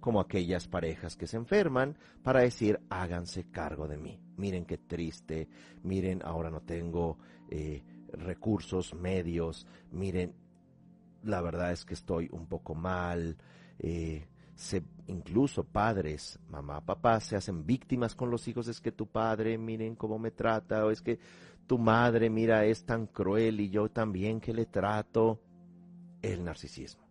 [0.00, 4.18] como aquellas parejas que se enferman para decir, háganse cargo de mí.
[4.36, 5.48] Miren qué triste,
[5.82, 7.18] miren, ahora no tengo
[7.50, 10.34] eh, recursos medios, miren,
[11.22, 13.36] la verdad es que estoy un poco mal.
[13.78, 18.68] Eh, se, incluso padres, mamá, papá, se hacen víctimas con los hijos.
[18.68, 21.18] Es que tu padre, miren cómo me trata, o es que
[21.66, 25.40] tu madre, mira, es tan cruel y yo también que le trato.
[26.22, 27.02] El narcisismo.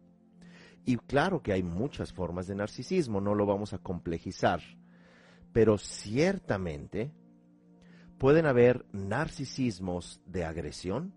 [0.85, 4.61] Y claro que hay muchas formas de narcisismo, no lo vamos a complejizar,
[5.51, 7.11] pero ciertamente
[8.17, 11.13] pueden haber narcisismos de agresión,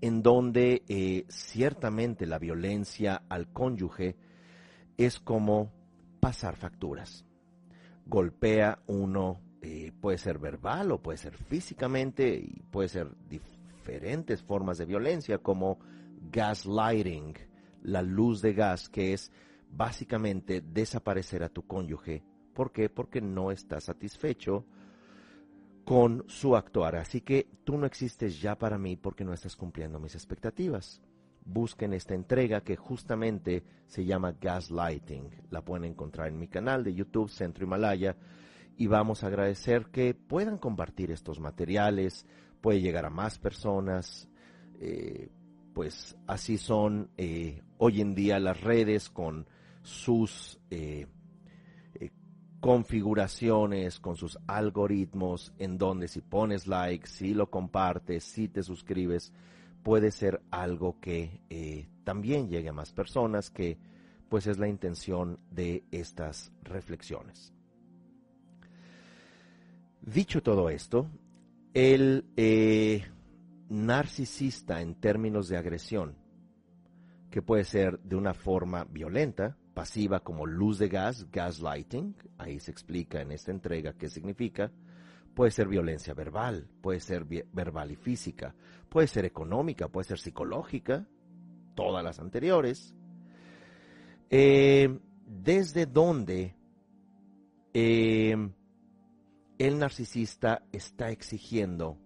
[0.00, 4.16] en donde eh, ciertamente la violencia al cónyuge
[5.04, 5.72] es como
[6.20, 7.24] pasar facturas.
[8.06, 14.78] Golpea uno, eh, puede ser verbal o puede ser físicamente, y puede ser diferentes formas
[14.78, 15.78] de violencia como
[16.30, 17.34] gaslighting,
[17.82, 19.32] la luz de gas, que es
[19.70, 22.22] básicamente desaparecer a tu cónyuge.
[22.54, 22.88] ¿Por qué?
[22.88, 24.66] Porque no está satisfecho
[25.84, 26.96] con su actuar.
[26.96, 31.00] Así que tú no existes ya para mí porque no estás cumpliendo mis expectativas.
[31.44, 35.30] Busquen esta entrega que justamente se llama Gaslighting.
[35.50, 38.16] La pueden encontrar en mi canal de YouTube Centro Himalaya
[38.76, 42.26] y vamos a agradecer que puedan compartir estos materiales,
[42.60, 44.28] puede llegar a más personas.
[44.80, 45.30] Eh,
[45.74, 49.46] pues así son eh, hoy en día las redes con
[49.82, 51.06] sus eh,
[52.62, 59.32] configuraciones, con sus algoritmos, en donde si pones like, si lo compartes, si te suscribes,
[59.82, 63.78] puede ser algo que también llegue a más personas, que
[64.28, 67.52] pues es la intención de estas reflexiones.
[70.00, 71.10] Dicho todo esto,
[71.74, 72.24] el
[73.68, 76.16] narcisista en términos de agresión,
[77.30, 82.70] que puede ser de una forma violenta, pasiva como luz de gas, gaslighting, ahí se
[82.70, 84.70] explica en esta entrega qué significa,
[85.34, 88.54] puede ser violencia verbal, puede ser verbal y física,
[88.88, 91.06] puede ser económica, puede ser psicológica,
[91.74, 92.94] todas las anteriores.
[94.30, 96.54] Eh, ¿Desde dónde
[97.74, 98.36] eh,
[99.58, 101.98] el narcisista está exigiendo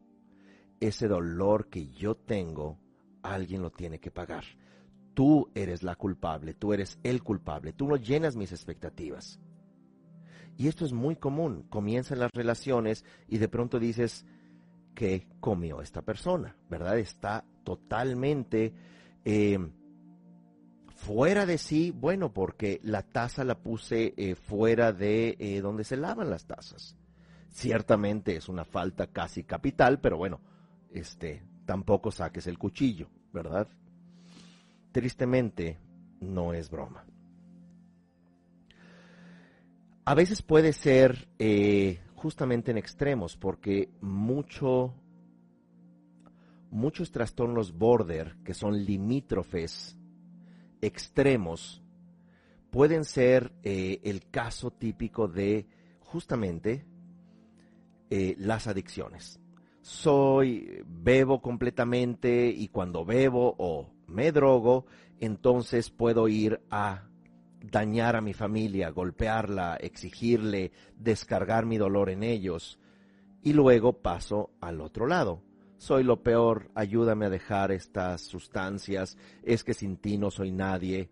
[0.80, 2.78] ese dolor que yo tengo,
[3.22, 4.44] alguien lo tiene que pagar.
[5.14, 9.40] Tú eres la culpable, tú eres el culpable, tú no llenas mis expectativas.
[10.56, 11.66] Y esto es muy común.
[11.68, 14.24] Comienzan las relaciones y de pronto dices,
[14.94, 16.56] ¿qué comió esta persona?
[16.70, 16.98] ¿Verdad?
[16.98, 18.72] Está totalmente
[19.24, 19.58] eh,
[20.88, 25.96] fuera de sí, bueno, porque la taza la puse eh, fuera de eh, donde se
[25.96, 26.96] lavan las tazas.
[27.50, 30.40] Ciertamente es una falta casi capital, pero bueno,
[30.90, 33.68] este, tampoco saques el cuchillo, ¿verdad?
[34.92, 35.78] Tristemente,
[36.20, 37.04] no es broma.
[40.08, 44.94] A veces puede ser eh, justamente en extremos, porque mucho,
[46.70, 49.98] muchos trastornos border, que son limítrofes
[50.80, 51.82] extremos,
[52.70, 55.66] pueden ser eh, el caso típico de
[55.98, 56.86] justamente
[58.08, 59.40] eh, las adicciones.
[59.82, 64.86] Soy, bebo completamente y cuando bebo o me drogo,
[65.18, 67.08] entonces puedo ir a
[67.70, 72.78] dañar a mi familia, golpearla, exigirle, descargar mi dolor en ellos.
[73.42, 75.42] Y luego paso al otro lado.
[75.78, 81.10] Soy lo peor, ayúdame a dejar estas sustancias, es que sin ti no soy nadie.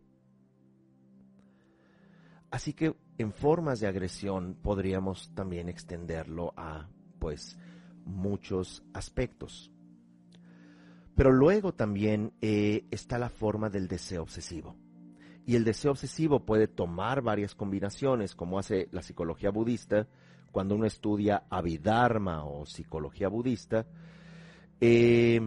[2.50, 6.88] Así que en formas de agresión podríamos también extenderlo a,
[7.18, 7.58] pues,
[8.04, 9.70] muchos aspectos.
[11.14, 14.76] Pero luego también eh, está la forma del deseo obsesivo.
[15.46, 20.06] Y el deseo obsesivo puede tomar varias combinaciones, como hace la psicología budista,
[20.52, 23.86] cuando uno estudia Abhidharma o psicología budista.
[24.80, 25.40] Eh,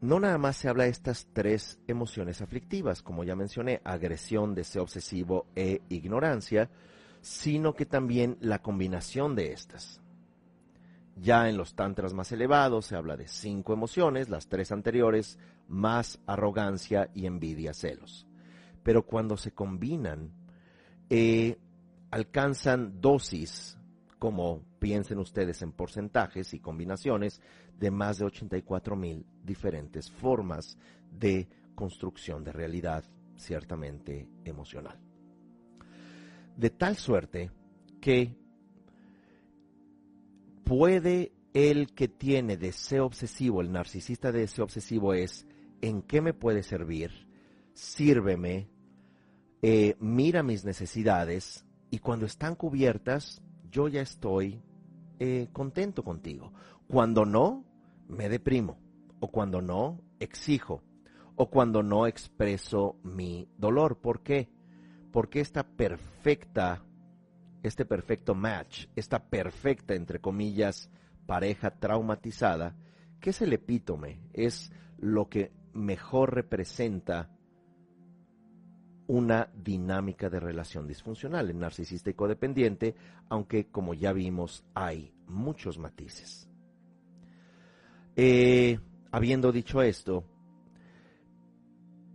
[0.00, 4.82] no nada más se habla de estas tres emociones aflictivas, como ya mencioné, agresión, deseo
[4.82, 6.70] obsesivo e ignorancia,
[7.22, 10.00] sino que también la combinación de estas.
[11.16, 16.20] Ya en los tantras más elevados se habla de cinco emociones, las tres anteriores, más
[16.26, 18.26] arrogancia y envidia, celos.
[18.82, 20.30] Pero cuando se combinan,
[21.08, 21.58] eh,
[22.10, 23.78] alcanzan dosis,
[24.18, 27.40] como piensen ustedes en porcentajes y combinaciones,
[27.78, 30.78] de más de 84 mil diferentes formas
[31.10, 33.04] de construcción de realidad
[33.36, 34.98] ciertamente emocional.
[36.56, 37.50] De tal suerte
[38.00, 38.34] que
[40.66, 45.46] puede el que tiene deseo obsesivo, el narcisista de deseo obsesivo es,
[45.80, 47.28] ¿en qué me puede servir?
[47.72, 48.68] Sírveme,
[49.62, 54.60] eh, mira mis necesidades y cuando están cubiertas, yo ya estoy
[55.20, 56.52] eh, contento contigo.
[56.88, 57.64] Cuando no,
[58.08, 58.78] me deprimo.
[59.20, 60.82] O cuando no, exijo.
[61.36, 64.00] O cuando no expreso mi dolor.
[64.00, 64.48] ¿Por qué?
[65.12, 66.85] Porque esta perfecta
[67.62, 70.90] este perfecto match, esta perfecta, entre comillas,
[71.26, 72.76] pareja traumatizada,
[73.20, 77.30] que es el epítome, es lo que mejor representa
[79.08, 82.94] una dinámica de relación disfuncional, en narcisista y codependiente,
[83.28, 86.48] aunque como ya vimos hay muchos matices.
[88.16, 88.78] Eh,
[89.12, 90.24] habiendo dicho esto,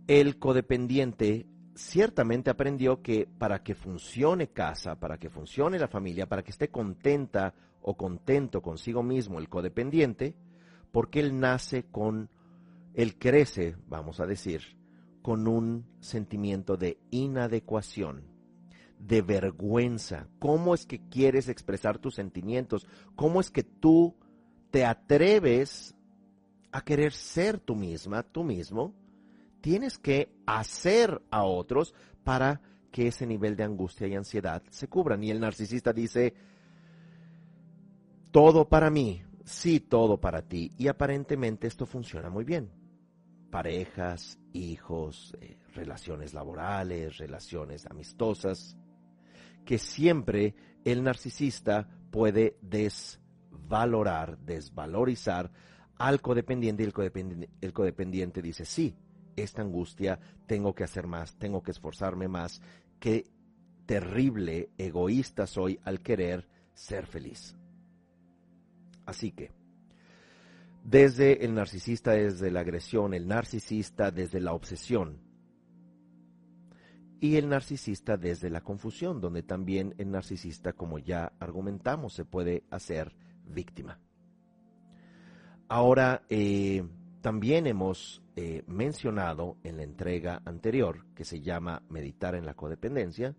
[0.06, 6.42] el codependiente ciertamente aprendió que para que funcione casa, para que funcione la familia, para
[6.42, 10.34] que esté contenta o contento consigo mismo el codependiente,
[10.90, 12.30] porque él nace con,
[12.94, 14.78] él crece, vamos a decir,
[15.22, 18.24] con un sentimiento de inadecuación,
[18.98, 20.28] de vergüenza.
[20.38, 22.86] ¿Cómo es que quieres expresar tus sentimientos?
[23.16, 24.16] ¿Cómo es que tú
[24.70, 25.94] te atreves
[26.70, 28.94] a querer ser tú misma, tú mismo?
[29.62, 31.94] Tienes que hacer a otros
[32.24, 35.24] para que ese nivel de angustia y ansiedad se cubran.
[35.24, 36.34] Y el narcisista dice,
[38.30, 40.72] todo para mí, sí, todo para ti.
[40.76, 42.70] Y aparentemente esto funciona muy bien.
[43.50, 48.76] Parejas, hijos, eh, relaciones laborales, relaciones amistosas,
[49.64, 55.50] que siempre el narcisista puede desvalorar, desvalorizar
[55.96, 58.96] al codependiente y el el codependiente dice, sí,
[59.36, 62.60] esta angustia, tengo que hacer más, tengo que esforzarme más,
[62.98, 63.26] qué
[63.86, 67.56] terrible egoísta soy al querer ser feliz.
[69.06, 69.50] Así que,
[70.84, 75.18] desde el narcisista, desde la agresión, el narcisista desde la obsesión
[77.20, 82.64] y el narcisista desde la confusión, donde también el narcisista, como ya argumentamos, se puede
[82.70, 83.14] hacer
[83.46, 84.00] víctima.
[85.68, 86.84] Ahora, eh,
[87.22, 93.34] también hemos eh, mencionado en la entrega anterior, que se llama Meditar en la codependencia,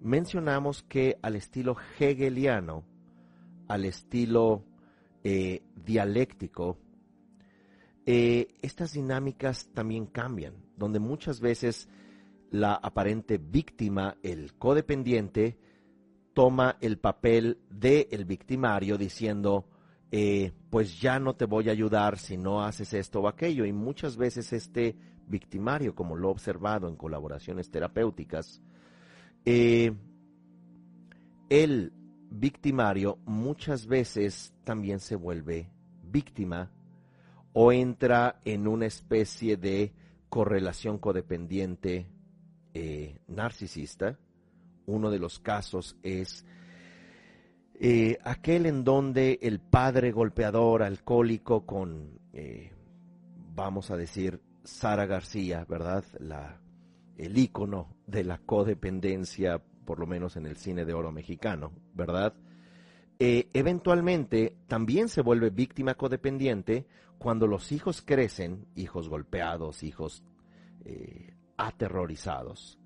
[0.00, 2.84] mencionamos que al estilo hegeliano,
[3.68, 4.64] al estilo
[5.24, 6.78] eh, dialéctico,
[8.06, 11.88] eh, estas dinámicas también cambian, donde muchas veces
[12.50, 15.58] la aparente víctima, el codependiente,
[16.32, 19.66] toma el papel del el victimario diciendo,
[20.12, 23.64] eh, pues ya no te voy a ayudar si no haces esto o aquello.
[23.64, 24.96] Y muchas veces este
[25.26, 28.60] victimario, como lo he observado en colaboraciones terapéuticas,
[29.44, 29.92] eh,
[31.48, 31.92] el
[32.30, 35.70] victimario muchas veces también se vuelve
[36.02, 36.70] víctima
[37.52, 39.92] o entra en una especie de
[40.28, 42.06] correlación codependiente
[42.72, 44.16] eh, narcisista,
[44.86, 46.44] Uno de los casos es
[47.82, 52.74] eh, aquel en donde el padre golpeador, alcohólico, con, eh,
[53.54, 56.04] vamos a decir, Sara García, ¿verdad?
[56.18, 56.60] La,
[57.16, 62.34] el ícono de la codependencia, por lo menos en el cine de oro mexicano, ¿verdad?
[63.18, 70.22] Eh, eventualmente también se vuelve víctima codependiente cuando los hijos crecen, hijos golpeados, hijos
[71.56, 72.78] aterrorizados,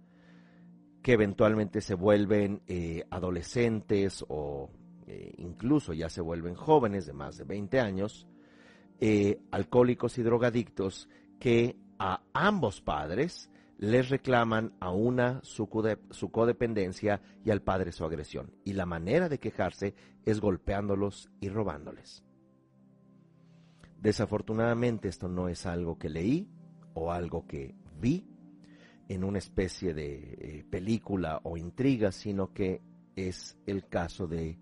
[1.02, 2.62] que eventualmente se vuelven
[3.10, 4.70] adolescentes o
[5.06, 8.26] eh, incluso ya se vuelven jóvenes de más de 20 años,
[9.00, 15.68] eh, alcohólicos y drogadictos que a ambos padres les reclaman a una su,
[16.10, 18.52] su, codependencia y al padre su agresión.
[18.64, 19.94] Y la manera de quejarse
[20.24, 22.22] es golpeándolos y robándoles.
[24.00, 26.48] Desafortunadamente esto no es algo que leí
[26.94, 28.26] o algo que vi
[29.08, 32.80] en una especie de eh, película o intriga, sino que
[33.16, 34.58] es el caso de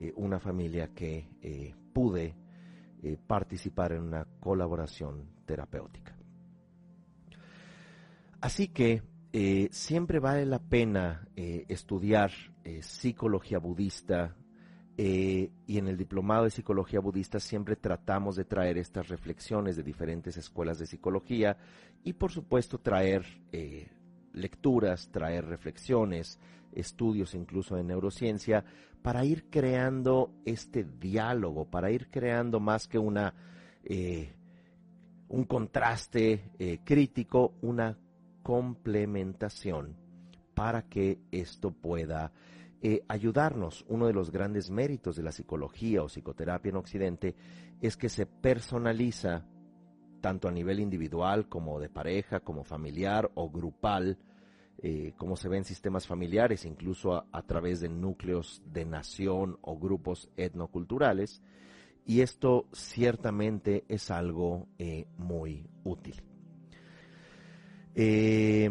[0.00, 2.34] eh, una familia que eh, pude
[3.02, 6.16] eh, participar en una colaboración terapéutica.
[8.40, 9.02] Así que
[9.70, 12.32] siempre vale la pena estudiar
[12.80, 14.34] psicología budista
[14.96, 20.36] y en el diplomado de psicología budista siempre tratamos de traer estas reflexiones de diferentes
[20.36, 21.58] escuelas de psicología
[22.02, 23.24] y por supuesto traer
[24.32, 26.40] lecturas, traer reflexiones,
[26.72, 28.64] estudios incluso en neurociencia
[29.02, 33.34] para ir creando este diálogo, para ir creando más que una
[33.84, 34.34] eh,
[35.30, 37.96] un contraste eh, crítico, una
[38.42, 39.96] complementación
[40.54, 42.32] para que esto pueda
[42.82, 43.84] eh, ayudarnos.
[43.88, 47.36] Uno de los grandes méritos de la psicología o psicoterapia en Occidente
[47.80, 49.46] es que se personaliza
[50.20, 54.18] tanto a nivel individual como de pareja, como familiar o grupal,
[54.82, 59.78] eh, como se ve en sistemas familiares, incluso a, través de núcleos de nación o
[59.78, 61.42] grupos etnoculturales,
[62.06, 66.22] y esto ciertamente es algo eh, muy útil.
[67.94, 68.70] Eh,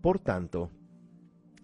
[0.00, 0.70] por tanto,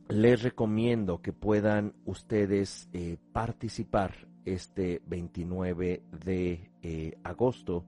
[0.09, 2.89] les recomiendo que puedan ustedes
[3.33, 7.85] participar este 29 de agosto.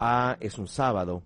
[0.00, 1.22] Ah, es un sábado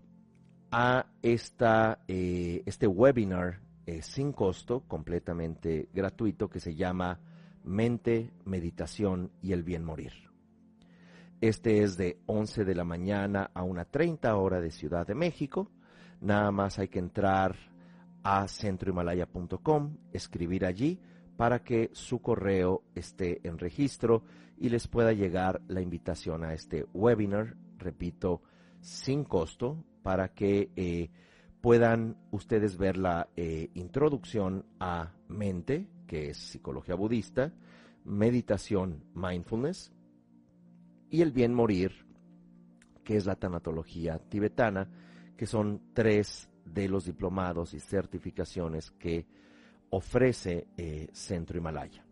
[0.79, 7.19] a eh, este webinar eh, sin costo, completamente gratuito, que se llama
[7.65, 10.13] Mente, Meditación y el Bien Morir.
[11.41, 15.71] Este es de 11 de la mañana a una 30 hora de Ciudad de México.
[16.21, 17.57] Nada más hay que entrar
[18.23, 21.01] a centrohimalaya.com, escribir allí
[21.39, 24.25] para que su correo esté en registro
[24.59, 28.43] y les pueda llegar la invitación a este webinar, repito,
[28.83, 31.11] sin costo, para que eh,
[31.61, 37.53] puedan ustedes ver la eh, introducción a mente, que es psicología budista,
[38.05, 39.93] meditación, mindfulness,
[41.11, 42.07] y el bien morir,
[43.03, 44.89] que es la tanatología tibetana,
[45.37, 49.27] que son tres de los diplomados y certificaciones que
[49.91, 52.07] ofrece eh, Centro Himalaya.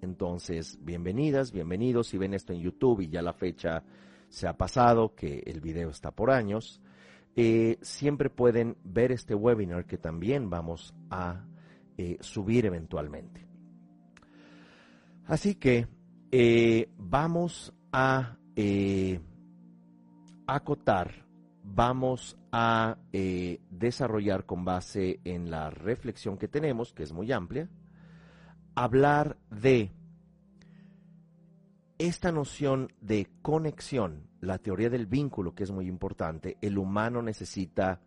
[0.00, 2.06] Entonces, bienvenidas, bienvenidos.
[2.06, 3.82] Si ven esto en YouTube y ya la fecha
[4.28, 6.80] se ha pasado, que el video está por años,
[7.34, 11.46] eh, siempre pueden ver este webinar que también vamos a
[11.96, 13.46] eh, subir eventualmente.
[15.26, 15.86] Así que
[16.30, 18.36] eh, vamos a
[20.46, 21.24] acotar,
[21.62, 22.98] vamos a
[23.70, 27.70] desarrollar con base en la reflexión que tenemos, que es muy amplia,
[28.74, 29.90] hablar de
[32.06, 38.00] esta noción de conexión la teoría del vínculo, que es muy importante, el humano necesita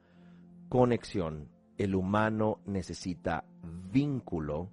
[0.67, 3.45] conexión, el humano necesita
[3.93, 4.69] vínculo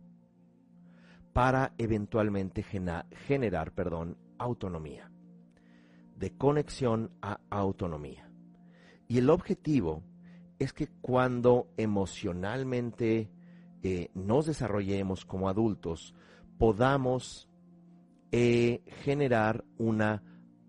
[1.33, 5.09] para eventualmente generar, perdón, autonomía.
[6.17, 8.29] De conexión a autonomía.
[9.07, 10.03] Y el objetivo
[10.59, 13.31] es que cuando emocionalmente
[13.85, 16.13] eh, nos desarrollemos como adultos,
[16.59, 17.49] podamos
[18.33, 20.23] eh, generar una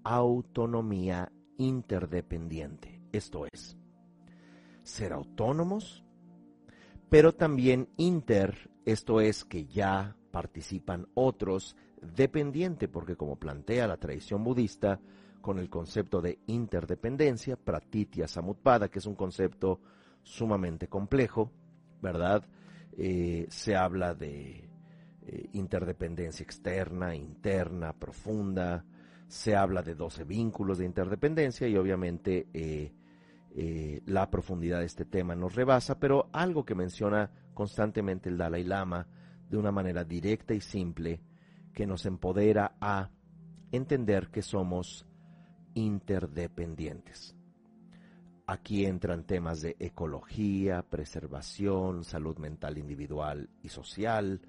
[0.03, 3.01] autonomía interdependiente.
[3.11, 3.77] Esto es,
[4.83, 6.03] ser autónomos,
[7.09, 14.43] pero también inter, esto es que ya participan otros, dependiente, porque como plantea la tradición
[14.43, 14.99] budista,
[15.41, 19.79] con el concepto de interdependencia, pratitya samutpada, que es un concepto
[20.21, 21.51] sumamente complejo,
[22.01, 22.45] ¿verdad?
[22.97, 24.62] Eh, se habla de
[25.25, 28.83] eh, interdependencia externa, interna, profunda,
[29.25, 32.91] se habla de 12 vínculos de interdependencia y obviamente eh,
[33.55, 38.65] eh, la profundidad de este tema nos rebasa, pero algo que menciona constantemente el Dalai
[38.65, 39.07] Lama
[39.49, 41.21] de una manera directa y simple
[41.73, 43.09] que nos empodera a
[43.71, 45.07] entender que somos
[45.73, 47.35] interdependientes.
[48.45, 54.41] Aquí entran temas de ecología, preservación, salud mental individual y social,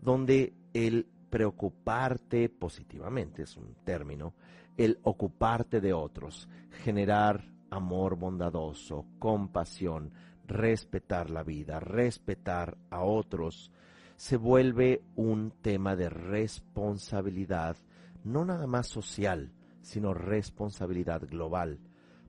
[0.00, 4.34] donde el preocuparte positivamente es un término,
[4.76, 6.48] el ocuparte de otros,
[6.82, 10.12] generar amor bondadoso, compasión,
[10.46, 13.70] respetar la vida, respetar a otros,
[14.16, 17.76] se vuelve un tema de responsabilidad,
[18.24, 21.78] no nada más social, sino responsabilidad global,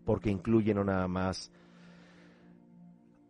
[0.05, 1.51] porque incluye no nada más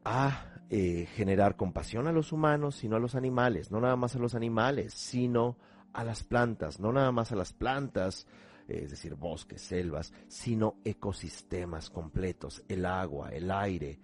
[0.03, 4.19] a eh, generar compasión a los humanos, sino a los animales, no nada más a
[4.19, 5.57] los animales, sino
[5.93, 8.27] a las plantas, no nada más a las plantas,
[8.67, 13.99] es decir, bosques, selvas, sino ecosistemas completos, el agua, el aire,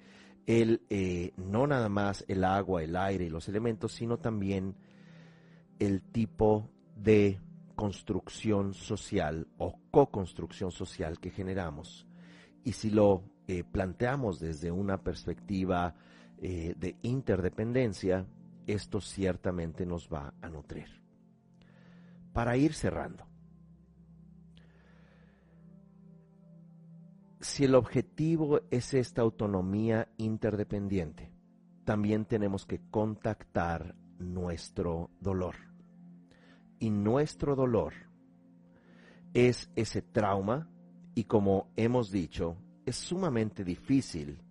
[0.47, 4.75] el, eh, no nada más el agua, el aire y los elementos, sino también
[5.79, 7.39] el tipo de
[7.75, 12.07] construcción social o co-construcción social que generamos.
[12.63, 15.95] Y si lo eh, planteamos desde una perspectiva
[16.47, 18.27] eh, de interdependencia,
[18.67, 21.01] esto ciertamente nos va a nutrir.
[22.33, 23.25] Para ir cerrando,
[27.39, 31.31] si el objetivo es esta autonomía interdependiente,
[31.83, 35.55] también tenemos que contactar nuestro dolor.
[36.77, 37.93] Y nuestro dolor
[39.33, 40.69] es ese trauma
[41.15, 44.44] y como hemos dicho, es sumamente difícil,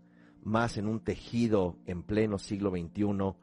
[0.45, 3.35] más en un tejido en pleno siglo XXI,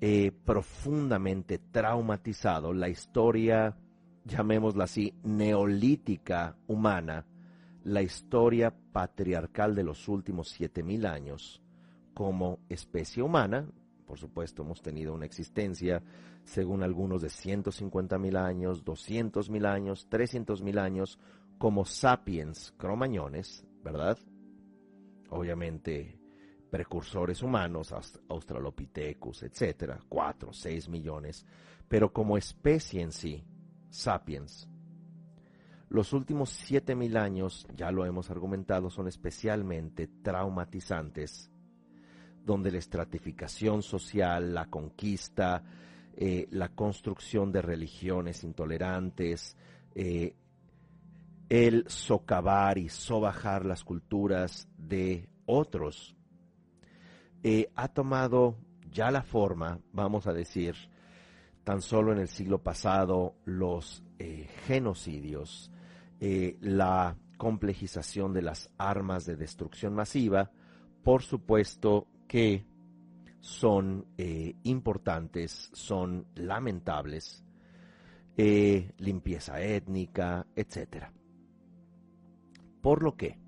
[0.00, 3.76] eh, profundamente traumatizado, la historia,
[4.24, 7.26] llamémosla así, neolítica humana,
[7.84, 11.62] la historia patriarcal de los últimos 7000 años
[12.14, 13.68] como especie humana.
[14.06, 16.02] Por supuesto, hemos tenido una existencia,
[16.44, 21.18] según algunos, de 150 mil años, 200 mil años, 300 mil años,
[21.58, 24.18] como sapiens cromañones, ¿verdad?
[25.30, 26.17] Obviamente,
[26.70, 27.94] precursores humanos,
[28.28, 31.46] Australopithecus, etcétera, 4, 6 millones,
[31.88, 33.44] pero como especie en sí,
[33.90, 34.68] sapiens,
[35.90, 41.50] los últimos 7000 años, ya lo hemos argumentado, son especialmente traumatizantes,
[42.44, 45.62] donde la estratificación social, la conquista,
[46.14, 49.56] eh, la construcción de religiones intolerantes,
[49.94, 50.34] eh,
[51.48, 56.17] el socavar y sobajar las culturas de otros,
[57.42, 58.56] eh, ha tomado
[58.90, 60.74] ya la forma, vamos a decir,
[61.64, 64.02] tan solo en el siglo pasado, los
[64.66, 65.70] genocidios,
[66.20, 70.50] eh, la complejización de las armas de destrucción masiva,
[71.04, 72.66] por supuesto que
[73.40, 77.44] son eh, importantes, son lamentables,
[78.36, 81.06] eh, limpieza étnica, etc.
[82.82, 83.38] Por lo que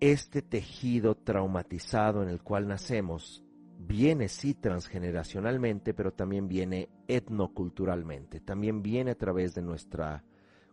[0.00, 3.44] este tejido traumatizado en el cual nacemos
[3.78, 10.24] viene sí transgeneracionalmente, pero también viene etnoculturalmente, también viene a través de nuestra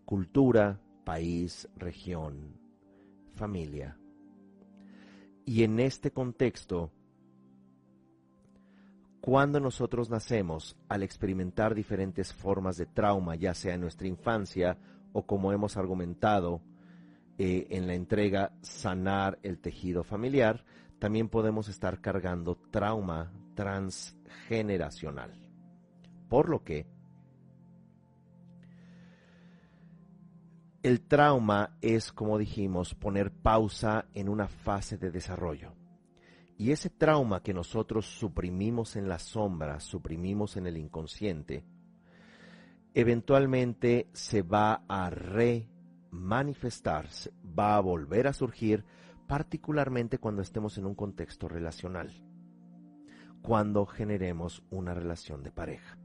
[0.06, 2.58] cultura, país, región,
[3.36, 3.98] familia.
[5.46, 6.92] Y en este contexto,
[9.22, 14.78] cuando nosotros nacemos, al experimentar diferentes formas de trauma, ya sea en nuestra infancia
[15.14, 16.62] o como hemos argumentado
[17.38, 20.64] eh, en la entrega Sanar el tejido familiar,
[21.00, 25.34] también podemos estar cargando trauma transgeneracional.
[26.30, 26.88] Por lo que
[30.84, 35.74] el trauma es, como dijimos, poner pausa en una fase de desarrollo.
[36.58, 41.66] Y ese trauma que nosotros suprimimos en la sombra, suprimimos en el inconsciente,
[42.94, 45.10] eventualmente se va a
[46.16, 47.08] remanifestar,
[47.58, 48.86] va a volver a surgir
[49.28, 52.10] particularmente cuando estemos en un contexto relacional,
[53.42, 55.98] cuando generemos una relación de pareja.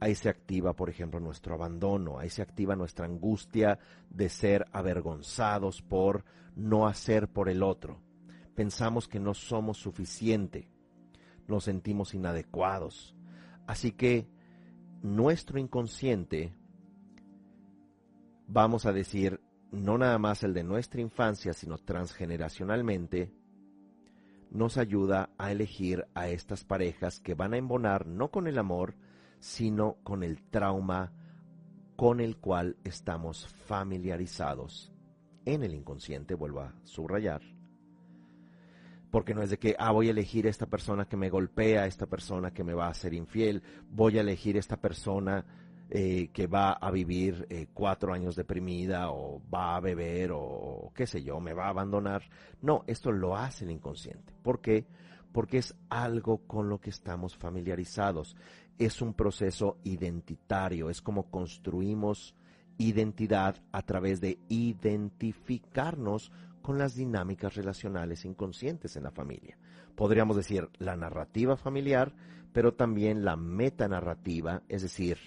[0.00, 3.78] Ahí se activa, por ejemplo, nuestro abandono, ahí se activa nuestra angustia
[4.10, 6.24] de ser avergonzados por
[6.56, 8.00] no hacer por el otro.
[8.54, 10.68] Pensamos que no somos suficiente,
[11.46, 13.16] nos sentimos inadecuados.
[13.66, 14.28] Así que
[15.02, 16.52] nuestro inconsciente,
[18.52, 19.40] vamos a decir,
[19.70, 23.32] no nada más el de nuestra infancia, sino transgeneracionalmente,
[24.50, 28.94] nos ayuda a elegir a estas parejas que van a embonar no con el amor,
[29.38, 31.12] sino con el trauma
[31.96, 34.92] con el cual estamos familiarizados
[35.46, 37.40] en el inconsciente, vuelvo a subrayar.
[39.10, 42.06] porque no es de que, ah, voy a elegir esta persona que me golpea, esta
[42.06, 45.44] persona que me va a ser infiel, voy a elegir esta persona
[45.94, 51.06] eh, que va a vivir eh, cuatro años deprimida o va a beber o qué
[51.06, 52.22] sé yo, me va a abandonar.
[52.62, 54.32] No, esto lo hace el inconsciente.
[54.42, 54.86] ¿Por qué?
[55.32, 58.36] Porque es algo con lo que estamos familiarizados.
[58.78, 62.34] Es un proceso identitario, es como construimos
[62.78, 66.32] identidad a través de identificarnos
[66.62, 69.58] con las dinámicas relacionales inconscientes en la familia.
[69.94, 72.14] Podríamos decir la narrativa familiar,
[72.54, 75.18] pero también la metanarrativa, es decir,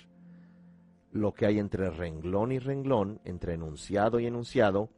[1.16, 4.89] lo que hay entre renglón y renglón, entre enunciado y enunciado,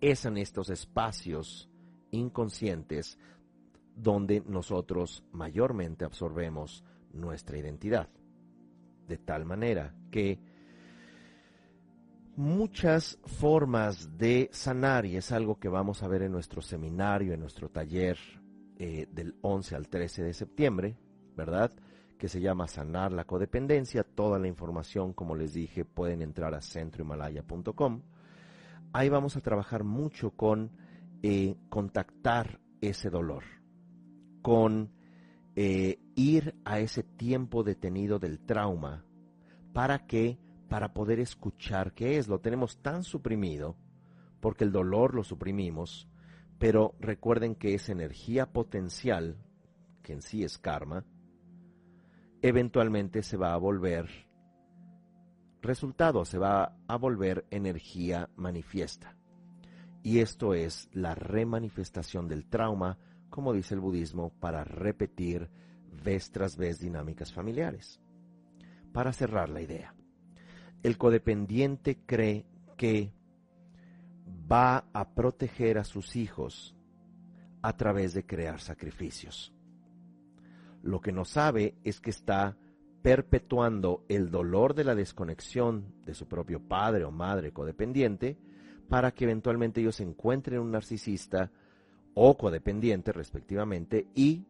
[0.00, 1.68] es en estos espacios
[2.10, 3.18] inconscientes
[3.94, 8.08] donde nosotros mayormente absorbemos nuestra identidad.
[9.06, 10.38] De tal manera que
[12.36, 17.40] muchas formas de sanar, y es algo que vamos a ver en nuestro seminario, en
[17.40, 18.16] nuestro taller
[18.78, 20.96] eh, del 11 al 13 de septiembre,
[21.36, 21.72] ¿verdad?
[22.18, 24.02] Que se llama Sanar la Codependencia.
[24.02, 28.02] Toda la información, como les dije, pueden entrar a centrohimalaya.com.
[28.92, 30.72] Ahí vamos a trabajar mucho con
[31.22, 33.44] eh, contactar ese dolor,
[34.42, 34.90] con
[35.54, 39.04] eh, ir a ese tiempo detenido del trauma.
[39.72, 40.38] ¿Para qué?
[40.68, 42.28] Para poder escuchar qué es.
[42.28, 43.76] Lo tenemos tan suprimido,
[44.40, 46.08] porque el dolor lo suprimimos,
[46.58, 49.36] pero recuerden que es energía potencial,
[50.02, 51.04] que en sí es karma,
[52.42, 54.08] eventualmente se va a volver
[55.60, 59.16] resultado, se va a volver energía manifiesta.
[60.02, 62.98] Y esto es la remanifestación del trauma,
[63.30, 65.50] como dice el budismo, para repetir
[66.04, 68.00] vez tras vez dinámicas familiares.
[68.92, 69.94] Para cerrar la idea,
[70.82, 73.12] el codependiente cree que
[74.50, 76.74] va a proteger a sus hijos
[77.60, 79.52] a través de crear sacrificios.
[80.82, 82.56] Lo que no sabe es que está
[83.02, 88.36] perpetuando el dolor de la desconexión de su propio padre o madre codependiente
[88.88, 91.50] para que eventualmente ellos encuentren un narcisista
[92.14, 94.46] o codependiente respectivamente y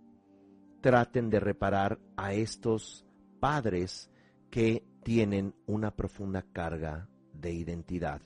[0.80, 3.04] traten de reparar a estos
[3.40, 4.10] padres
[4.50, 8.22] que tienen una profunda carga de identidad,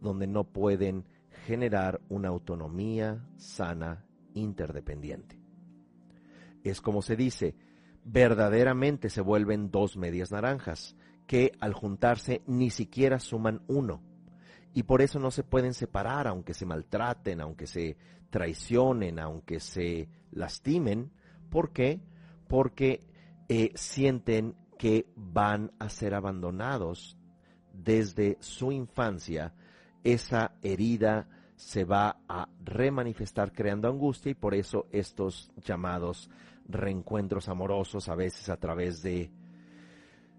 [0.00, 1.04] donde no pueden
[1.46, 5.41] generar una autonomía sana interdependiente
[6.70, 7.54] es como se dice,
[8.04, 10.96] verdaderamente se vuelven dos medias naranjas,
[11.26, 14.02] que al juntarse ni siquiera suman uno.
[14.74, 17.96] Y por eso no se pueden separar, aunque se maltraten, aunque se
[18.30, 21.12] traicionen, aunque se lastimen.
[21.50, 22.00] ¿Por qué?
[22.48, 23.00] Porque
[23.48, 27.18] eh, sienten que van a ser abandonados
[27.72, 29.54] desde su infancia.
[30.02, 31.28] Esa herida
[31.62, 36.28] se va a remanifestar creando angustia y por eso estos llamados
[36.68, 39.30] reencuentros amorosos, a veces a través de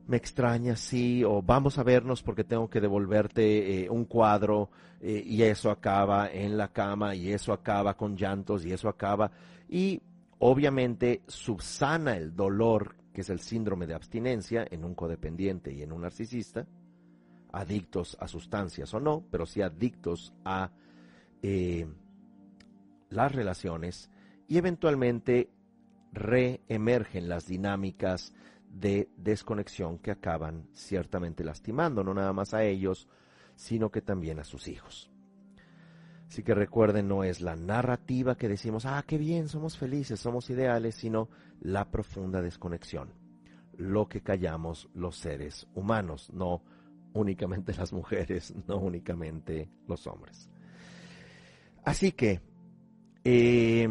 [0.05, 4.69] me extraña, sí, o vamos a vernos porque tengo que devolverte eh, un cuadro
[4.99, 9.31] eh, y eso acaba en la cama y eso acaba con llantos y eso acaba
[9.69, 10.01] y
[10.39, 15.93] obviamente subsana el dolor que es el síndrome de abstinencia en un codependiente y en
[15.93, 16.67] un narcisista,
[17.53, 20.69] adictos a sustancias o no, pero sí adictos a
[21.43, 21.85] eh,
[23.09, 24.09] las relaciones
[24.47, 25.49] y eventualmente
[26.13, 28.33] reemergen las dinámicas
[28.69, 33.07] de desconexión que acaban ciertamente lastimando no nada más a ellos,
[33.55, 35.11] sino que también a sus hijos.
[36.27, 40.49] Así que recuerden, no es la narrativa que decimos, ah, qué bien, somos felices, somos
[40.49, 41.29] ideales, sino
[41.59, 43.13] la profunda desconexión,
[43.77, 46.63] lo que callamos los seres humanos, no
[47.13, 50.49] únicamente las mujeres, no únicamente los hombres.
[51.85, 52.41] Así que
[53.25, 53.87] eh,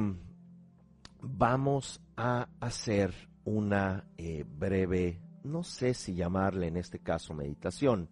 [1.20, 3.12] vamos a hacer
[3.44, 8.08] una eh, breve, no sé si llamarle en este caso meditación,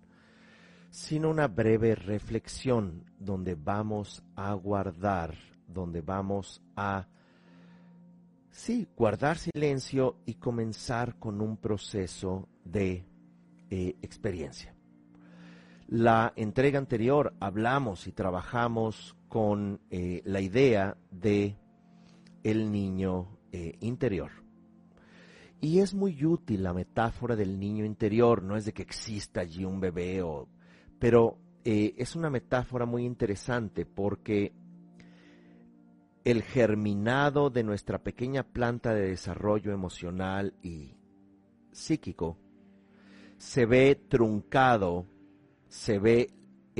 [0.90, 5.34] sino una breve reflexión donde vamos a guardar,
[5.66, 7.08] donde vamos a,
[8.50, 13.06] sí, guardar silencio y comenzar con un proceso de
[13.70, 14.74] eh, experiencia.
[15.86, 21.56] La entrega anterior hablamos y trabajamos con eh, la idea de
[22.42, 24.32] el niño eh, interior.
[25.60, 29.64] Y es muy útil la metáfora del niño interior, no es de que exista allí
[29.64, 30.48] un bebé, o,
[30.98, 34.52] pero eh, es una metáfora muy interesante porque
[36.24, 40.96] el germinado de nuestra pequeña planta de desarrollo emocional y
[41.70, 42.36] psíquico
[43.38, 45.06] se ve truncado,
[45.68, 46.30] se ve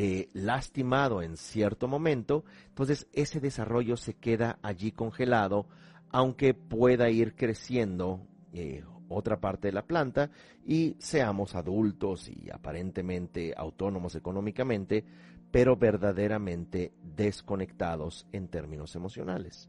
[0.03, 5.67] eh, lastimado en cierto momento, entonces ese desarrollo se queda allí congelado,
[6.09, 10.31] aunque pueda ir creciendo eh, otra parte de la planta
[10.65, 15.05] y seamos adultos y aparentemente autónomos económicamente,
[15.51, 19.69] pero verdaderamente desconectados en términos emocionales.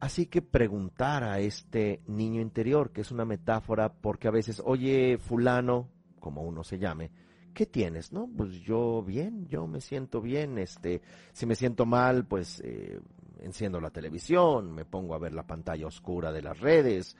[0.00, 5.16] Así que preguntar a este niño interior, que es una metáfora, porque a veces, oye,
[5.16, 5.88] fulano,
[6.18, 7.12] como uno se llame,
[7.54, 8.12] ¿qué tienes?
[8.12, 13.00] No, pues yo bien, yo me siento bien, este, si me siento mal, pues eh,
[13.40, 17.16] enciendo la televisión, me pongo a ver la pantalla oscura de las redes,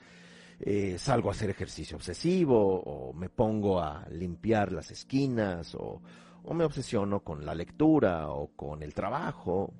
[0.59, 6.01] eh, salgo a hacer ejercicio obsesivo, o me pongo a limpiar las esquinas, o,
[6.43, 9.73] o me obsesiono con la lectura, o con el trabajo.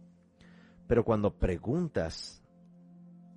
[0.88, 2.44] Pero cuando preguntas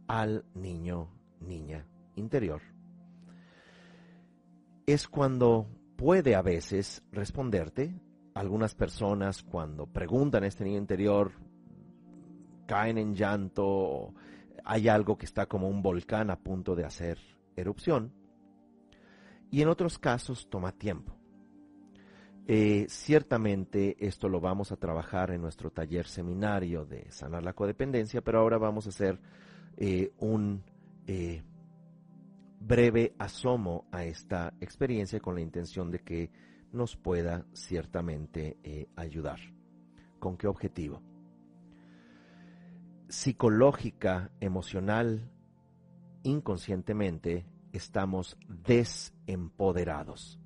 [0.08, 1.08] al niño,
[1.40, 1.86] niña
[2.16, 2.60] interior.
[4.86, 7.94] Es cuando puede a veces responderte.
[8.34, 11.32] Algunas personas cuando preguntan este niño interior
[12.66, 14.14] caen en llanto,
[14.64, 17.18] hay algo que está como un volcán a punto de hacer
[17.56, 18.12] erupción.
[19.50, 21.14] Y en otros casos toma tiempo.
[22.46, 28.20] Eh, ciertamente esto lo vamos a trabajar en nuestro taller seminario de sanar la codependencia,
[28.20, 29.18] pero ahora vamos a hacer
[29.76, 30.62] eh, un
[31.06, 31.42] eh,
[32.66, 36.30] breve asomo a esta experiencia con la intención de que
[36.72, 39.38] nos pueda ciertamente eh, ayudar.
[40.18, 41.02] ¿Con qué objetivo?
[43.08, 45.30] Psicológica, emocional,
[46.22, 50.40] inconscientemente estamos desempoderados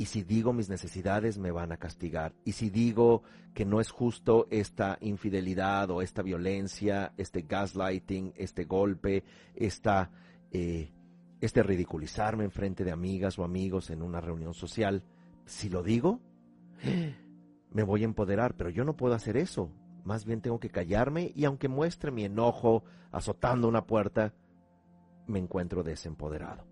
[0.00, 3.22] y si digo mis necesidades me van a castigar, y si digo
[3.52, 9.24] que no es justo esta infidelidad o esta violencia, este gaslighting, este golpe,
[9.54, 10.10] esta,
[10.52, 10.90] eh,
[11.40, 15.02] este ridiculizarme en frente de amigas o amigos en una reunión social,
[15.46, 16.20] si lo digo,
[17.70, 19.70] me voy a empoderar, pero yo no puedo hacer eso,
[20.04, 24.34] más bien tengo que callarme y aunque muestre mi enojo azotando una puerta,
[25.26, 26.66] me encuentro desempoderado.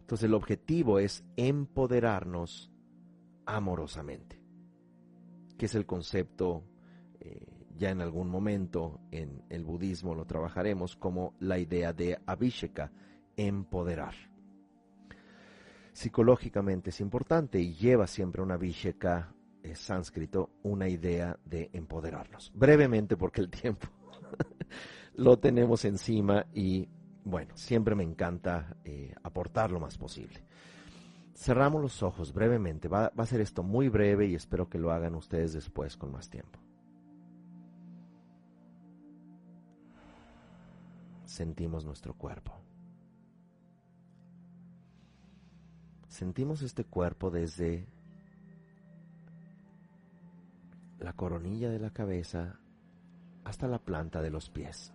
[0.00, 2.72] Entonces el objetivo es empoderarnos
[3.46, 4.42] amorosamente,
[5.56, 6.64] que es el concepto,
[7.20, 7.46] eh,
[7.76, 12.92] ya en algún momento en el budismo lo trabajaremos como la idea de abhisheka,
[13.46, 14.14] empoderar.
[15.92, 22.52] Psicológicamente es importante y lleva siempre una abhisheka es sánscrito, una idea de empoderarnos.
[22.54, 23.88] Brevemente porque el tiempo
[25.14, 26.88] lo tenemos encima y
[27.24, 30.42] bueno, siempre me encanta eh, aportar lo más posible.
[31.34, 32.88] Cerramos los ojos brevemente.
[32.88, 36.28] Va a ser esto muy breve y espero que lo hagan ustedes después con más
[36.28, 36.58] tiempo.
[41.24, 42.60] Sentimos nuestro cuerpo.
[46.20, 47.88] Sentimos este cuerpo desde
[50.98, 52.60] la coronilla de la cabeza
[53.42, 54.92] hasta la planta de los pies.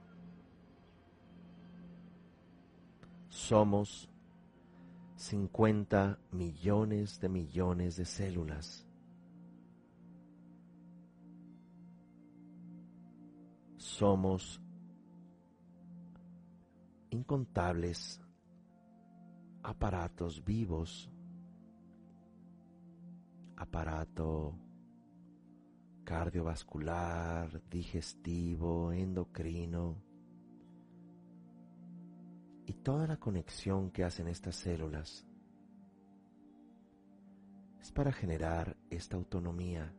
[3.28, 4.08] Somos
[5.16, 8.86] 50 millones de millones de células.
[13.78, 14.62] Somos
[17.10, 18.22] incontables
[19.64, 21.10] aparatos vivos,
[23.58, 24.58] aparato
[26.04, 30.04] cardiovascular, digestivo, endocrino,
[32.68, 35.26] y toda la conexión que hacen estas células
[37.80, 39.94] es para generar esta autonomía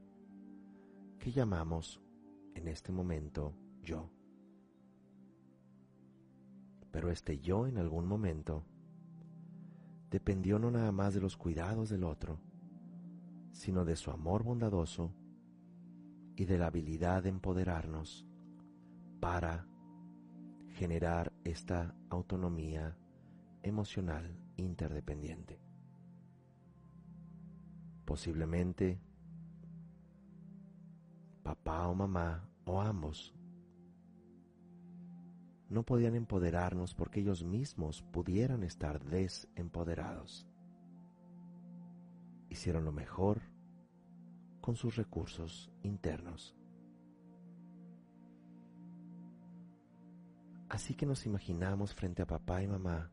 [1.19, 2.01] que llamamos
[2.55, 4.11] en este momento yo.
[6.91, 8.65] Pero este yo en algún momento
[10.11, 12.41] dependió no nada más de los cuidados del otro,
[13.57, 15.15] sino de su amor bondadoso
[16.37, 18.27] y de la habilidad de empoderarnos
[19.19, 19.67] para
[20.75, 22.99] generar esta autonomía
[23.63, 25.59] emocional interdependiente.
[28.05, 29.01] Posiblemente
[31.43, 33.35] papá o mamá o ambos
[35.71, 40.47] no podían empoderarnos porque ellos mismos pudieran estar desempoderados.
[42.57, 43.43] Hicieron lo mejor
[44.63, 46.57] con sus recursos internos.
[50.71, 53.11] Así que nos imaginamos frente a papá y mamá.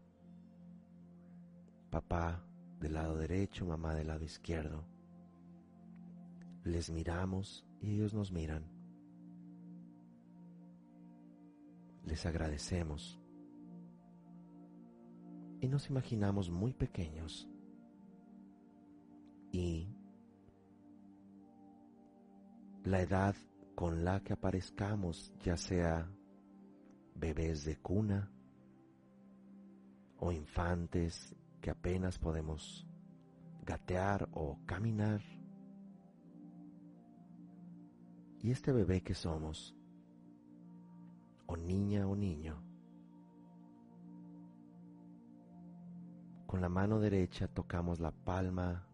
[1.90, 2.42] Papá
[2.80, 4.86] del lado derecho, mamá del lado izquierdo.
[6.64, 8.64] Les miramos y ellos nos miran.
[12.06, 13.20] Les agradecemos.
[15.60, 17.53] Y nos imaginamos muy pequeños.
[19.54, 19.88] Y
[22.86, 23.36] la edad
[23.76, 26.12] con la que aparezcamos, ya sea
[27.14, 28.32] bebés de cuna
[30.18, 32.88] o infantes que apenas podemos
[33.64, 35.22] gatear o caminar.
[38.42, 39.78] Y este bebé que somos,
[41.46, 42.60] o niña o niño,
[46.48, 48.88] con la mano derecha tocamos la palma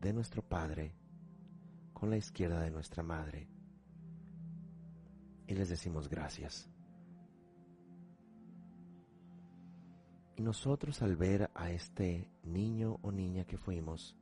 [0.00, 0.94] de nuestro Padre,
[1.92, 3.48] con la izquierda de nuestra Madre,
[5.46, 6.70] y les decimos gracias.
[10.36, 14.16] Y nosotros al ver a este niño o niña que fuimos,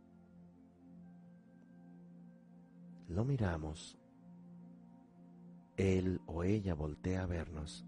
[3.06, 3.96] lo miramos,
[5.76, 7.86] él o ella voltea a vernos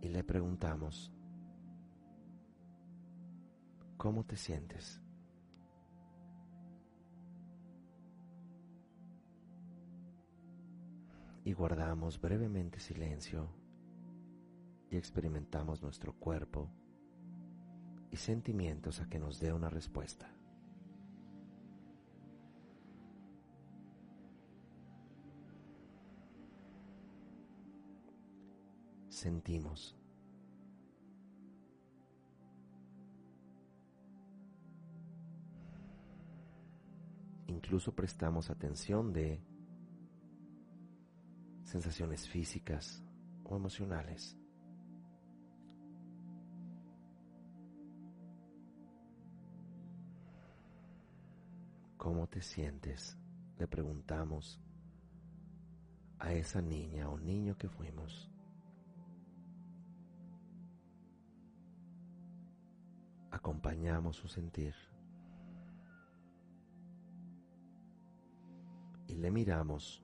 [0.00, 1.12] y le preguntamos,
[3.96, 5.03] ¿cómo te sientes?
[11.44, 13.48] Y guardamos brevemente silencio
[14.90, 16.70] y experimentamos nuestro cuerpo
[18.10, 20.30] y sentimientos a que nos dé una respuesta.
[29.08, 29.96] Sentimos.
[37.46, 39.40] Incluso prestamos atención de
[41.74, 43.02] sensaciones físicas
[43.42, 44.38] o emocionales.
[51.96, 53.18] ¿Cómo te sientes?
[53.58, 54.62] Le preguntamos
[56.20, 58.30] a esa niña o niño que fuimos.
[63.32, 64.76] Acompañamos su sentir
[69.08, 70.03] y le miramos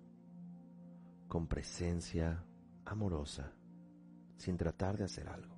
[1.30, 2.44] con presencia
[2.84, 3.52] amorosa,
[4.36, 5.56] sin tratar de hacer algo.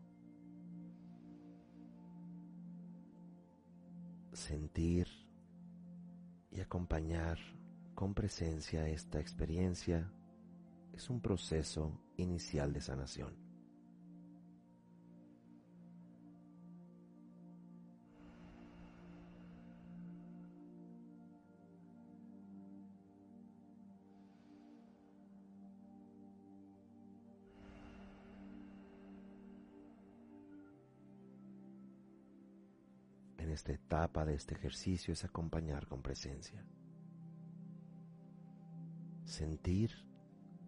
[4.34, 5.08] Sentir
[6.50, 7.38] y acompañar
[7.94, 10.12] con presencia esta experiencia
[10.92, 13.51] es un proceso inicial de sanación.
[33.53, 36.64] Esta etapa de este ejercicio es acompañar con presencia.
[39.24, 39.90] Sentir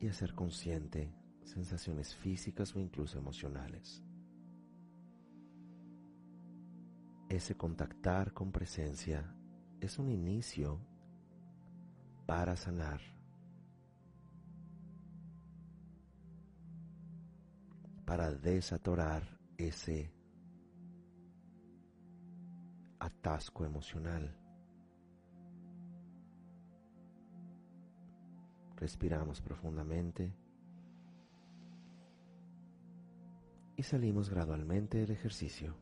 [0.00, 1.14] y hacer consciente
[1.44, 4.02] sensaciones físicas o incluso emocionales.
[7.28, 9.34] Ese contactar con presencia
[9.80, 10.80] es un inicio
[12.26, 13.00] para sanar.
[18.04, 20.12] Para desatorar ese
[22.98, 24.36] atasco emocional.
[28.76, 30.34] Respiramos profundamente
[33.76, 35.76] y salimos gradualmente del ejercicio.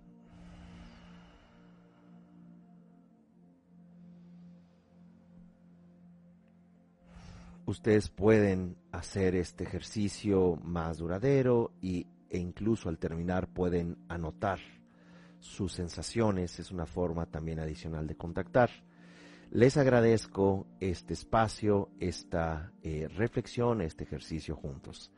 [7.64, 14.58] Ustedes pueden hacer este ejercicio más duradero y, e incluso al terminar pueden anotar
[15.42, 18.70] sus sensaciones, es una forma también adicional de contactar.
[19.50, 25.10] Les agradezco este espacio, esta eh, reflexión, este ejercicio juntos.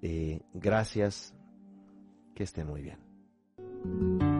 [0.00, 1.34] Eh, gracias,
[2.34, 4.35] que estén muy bien.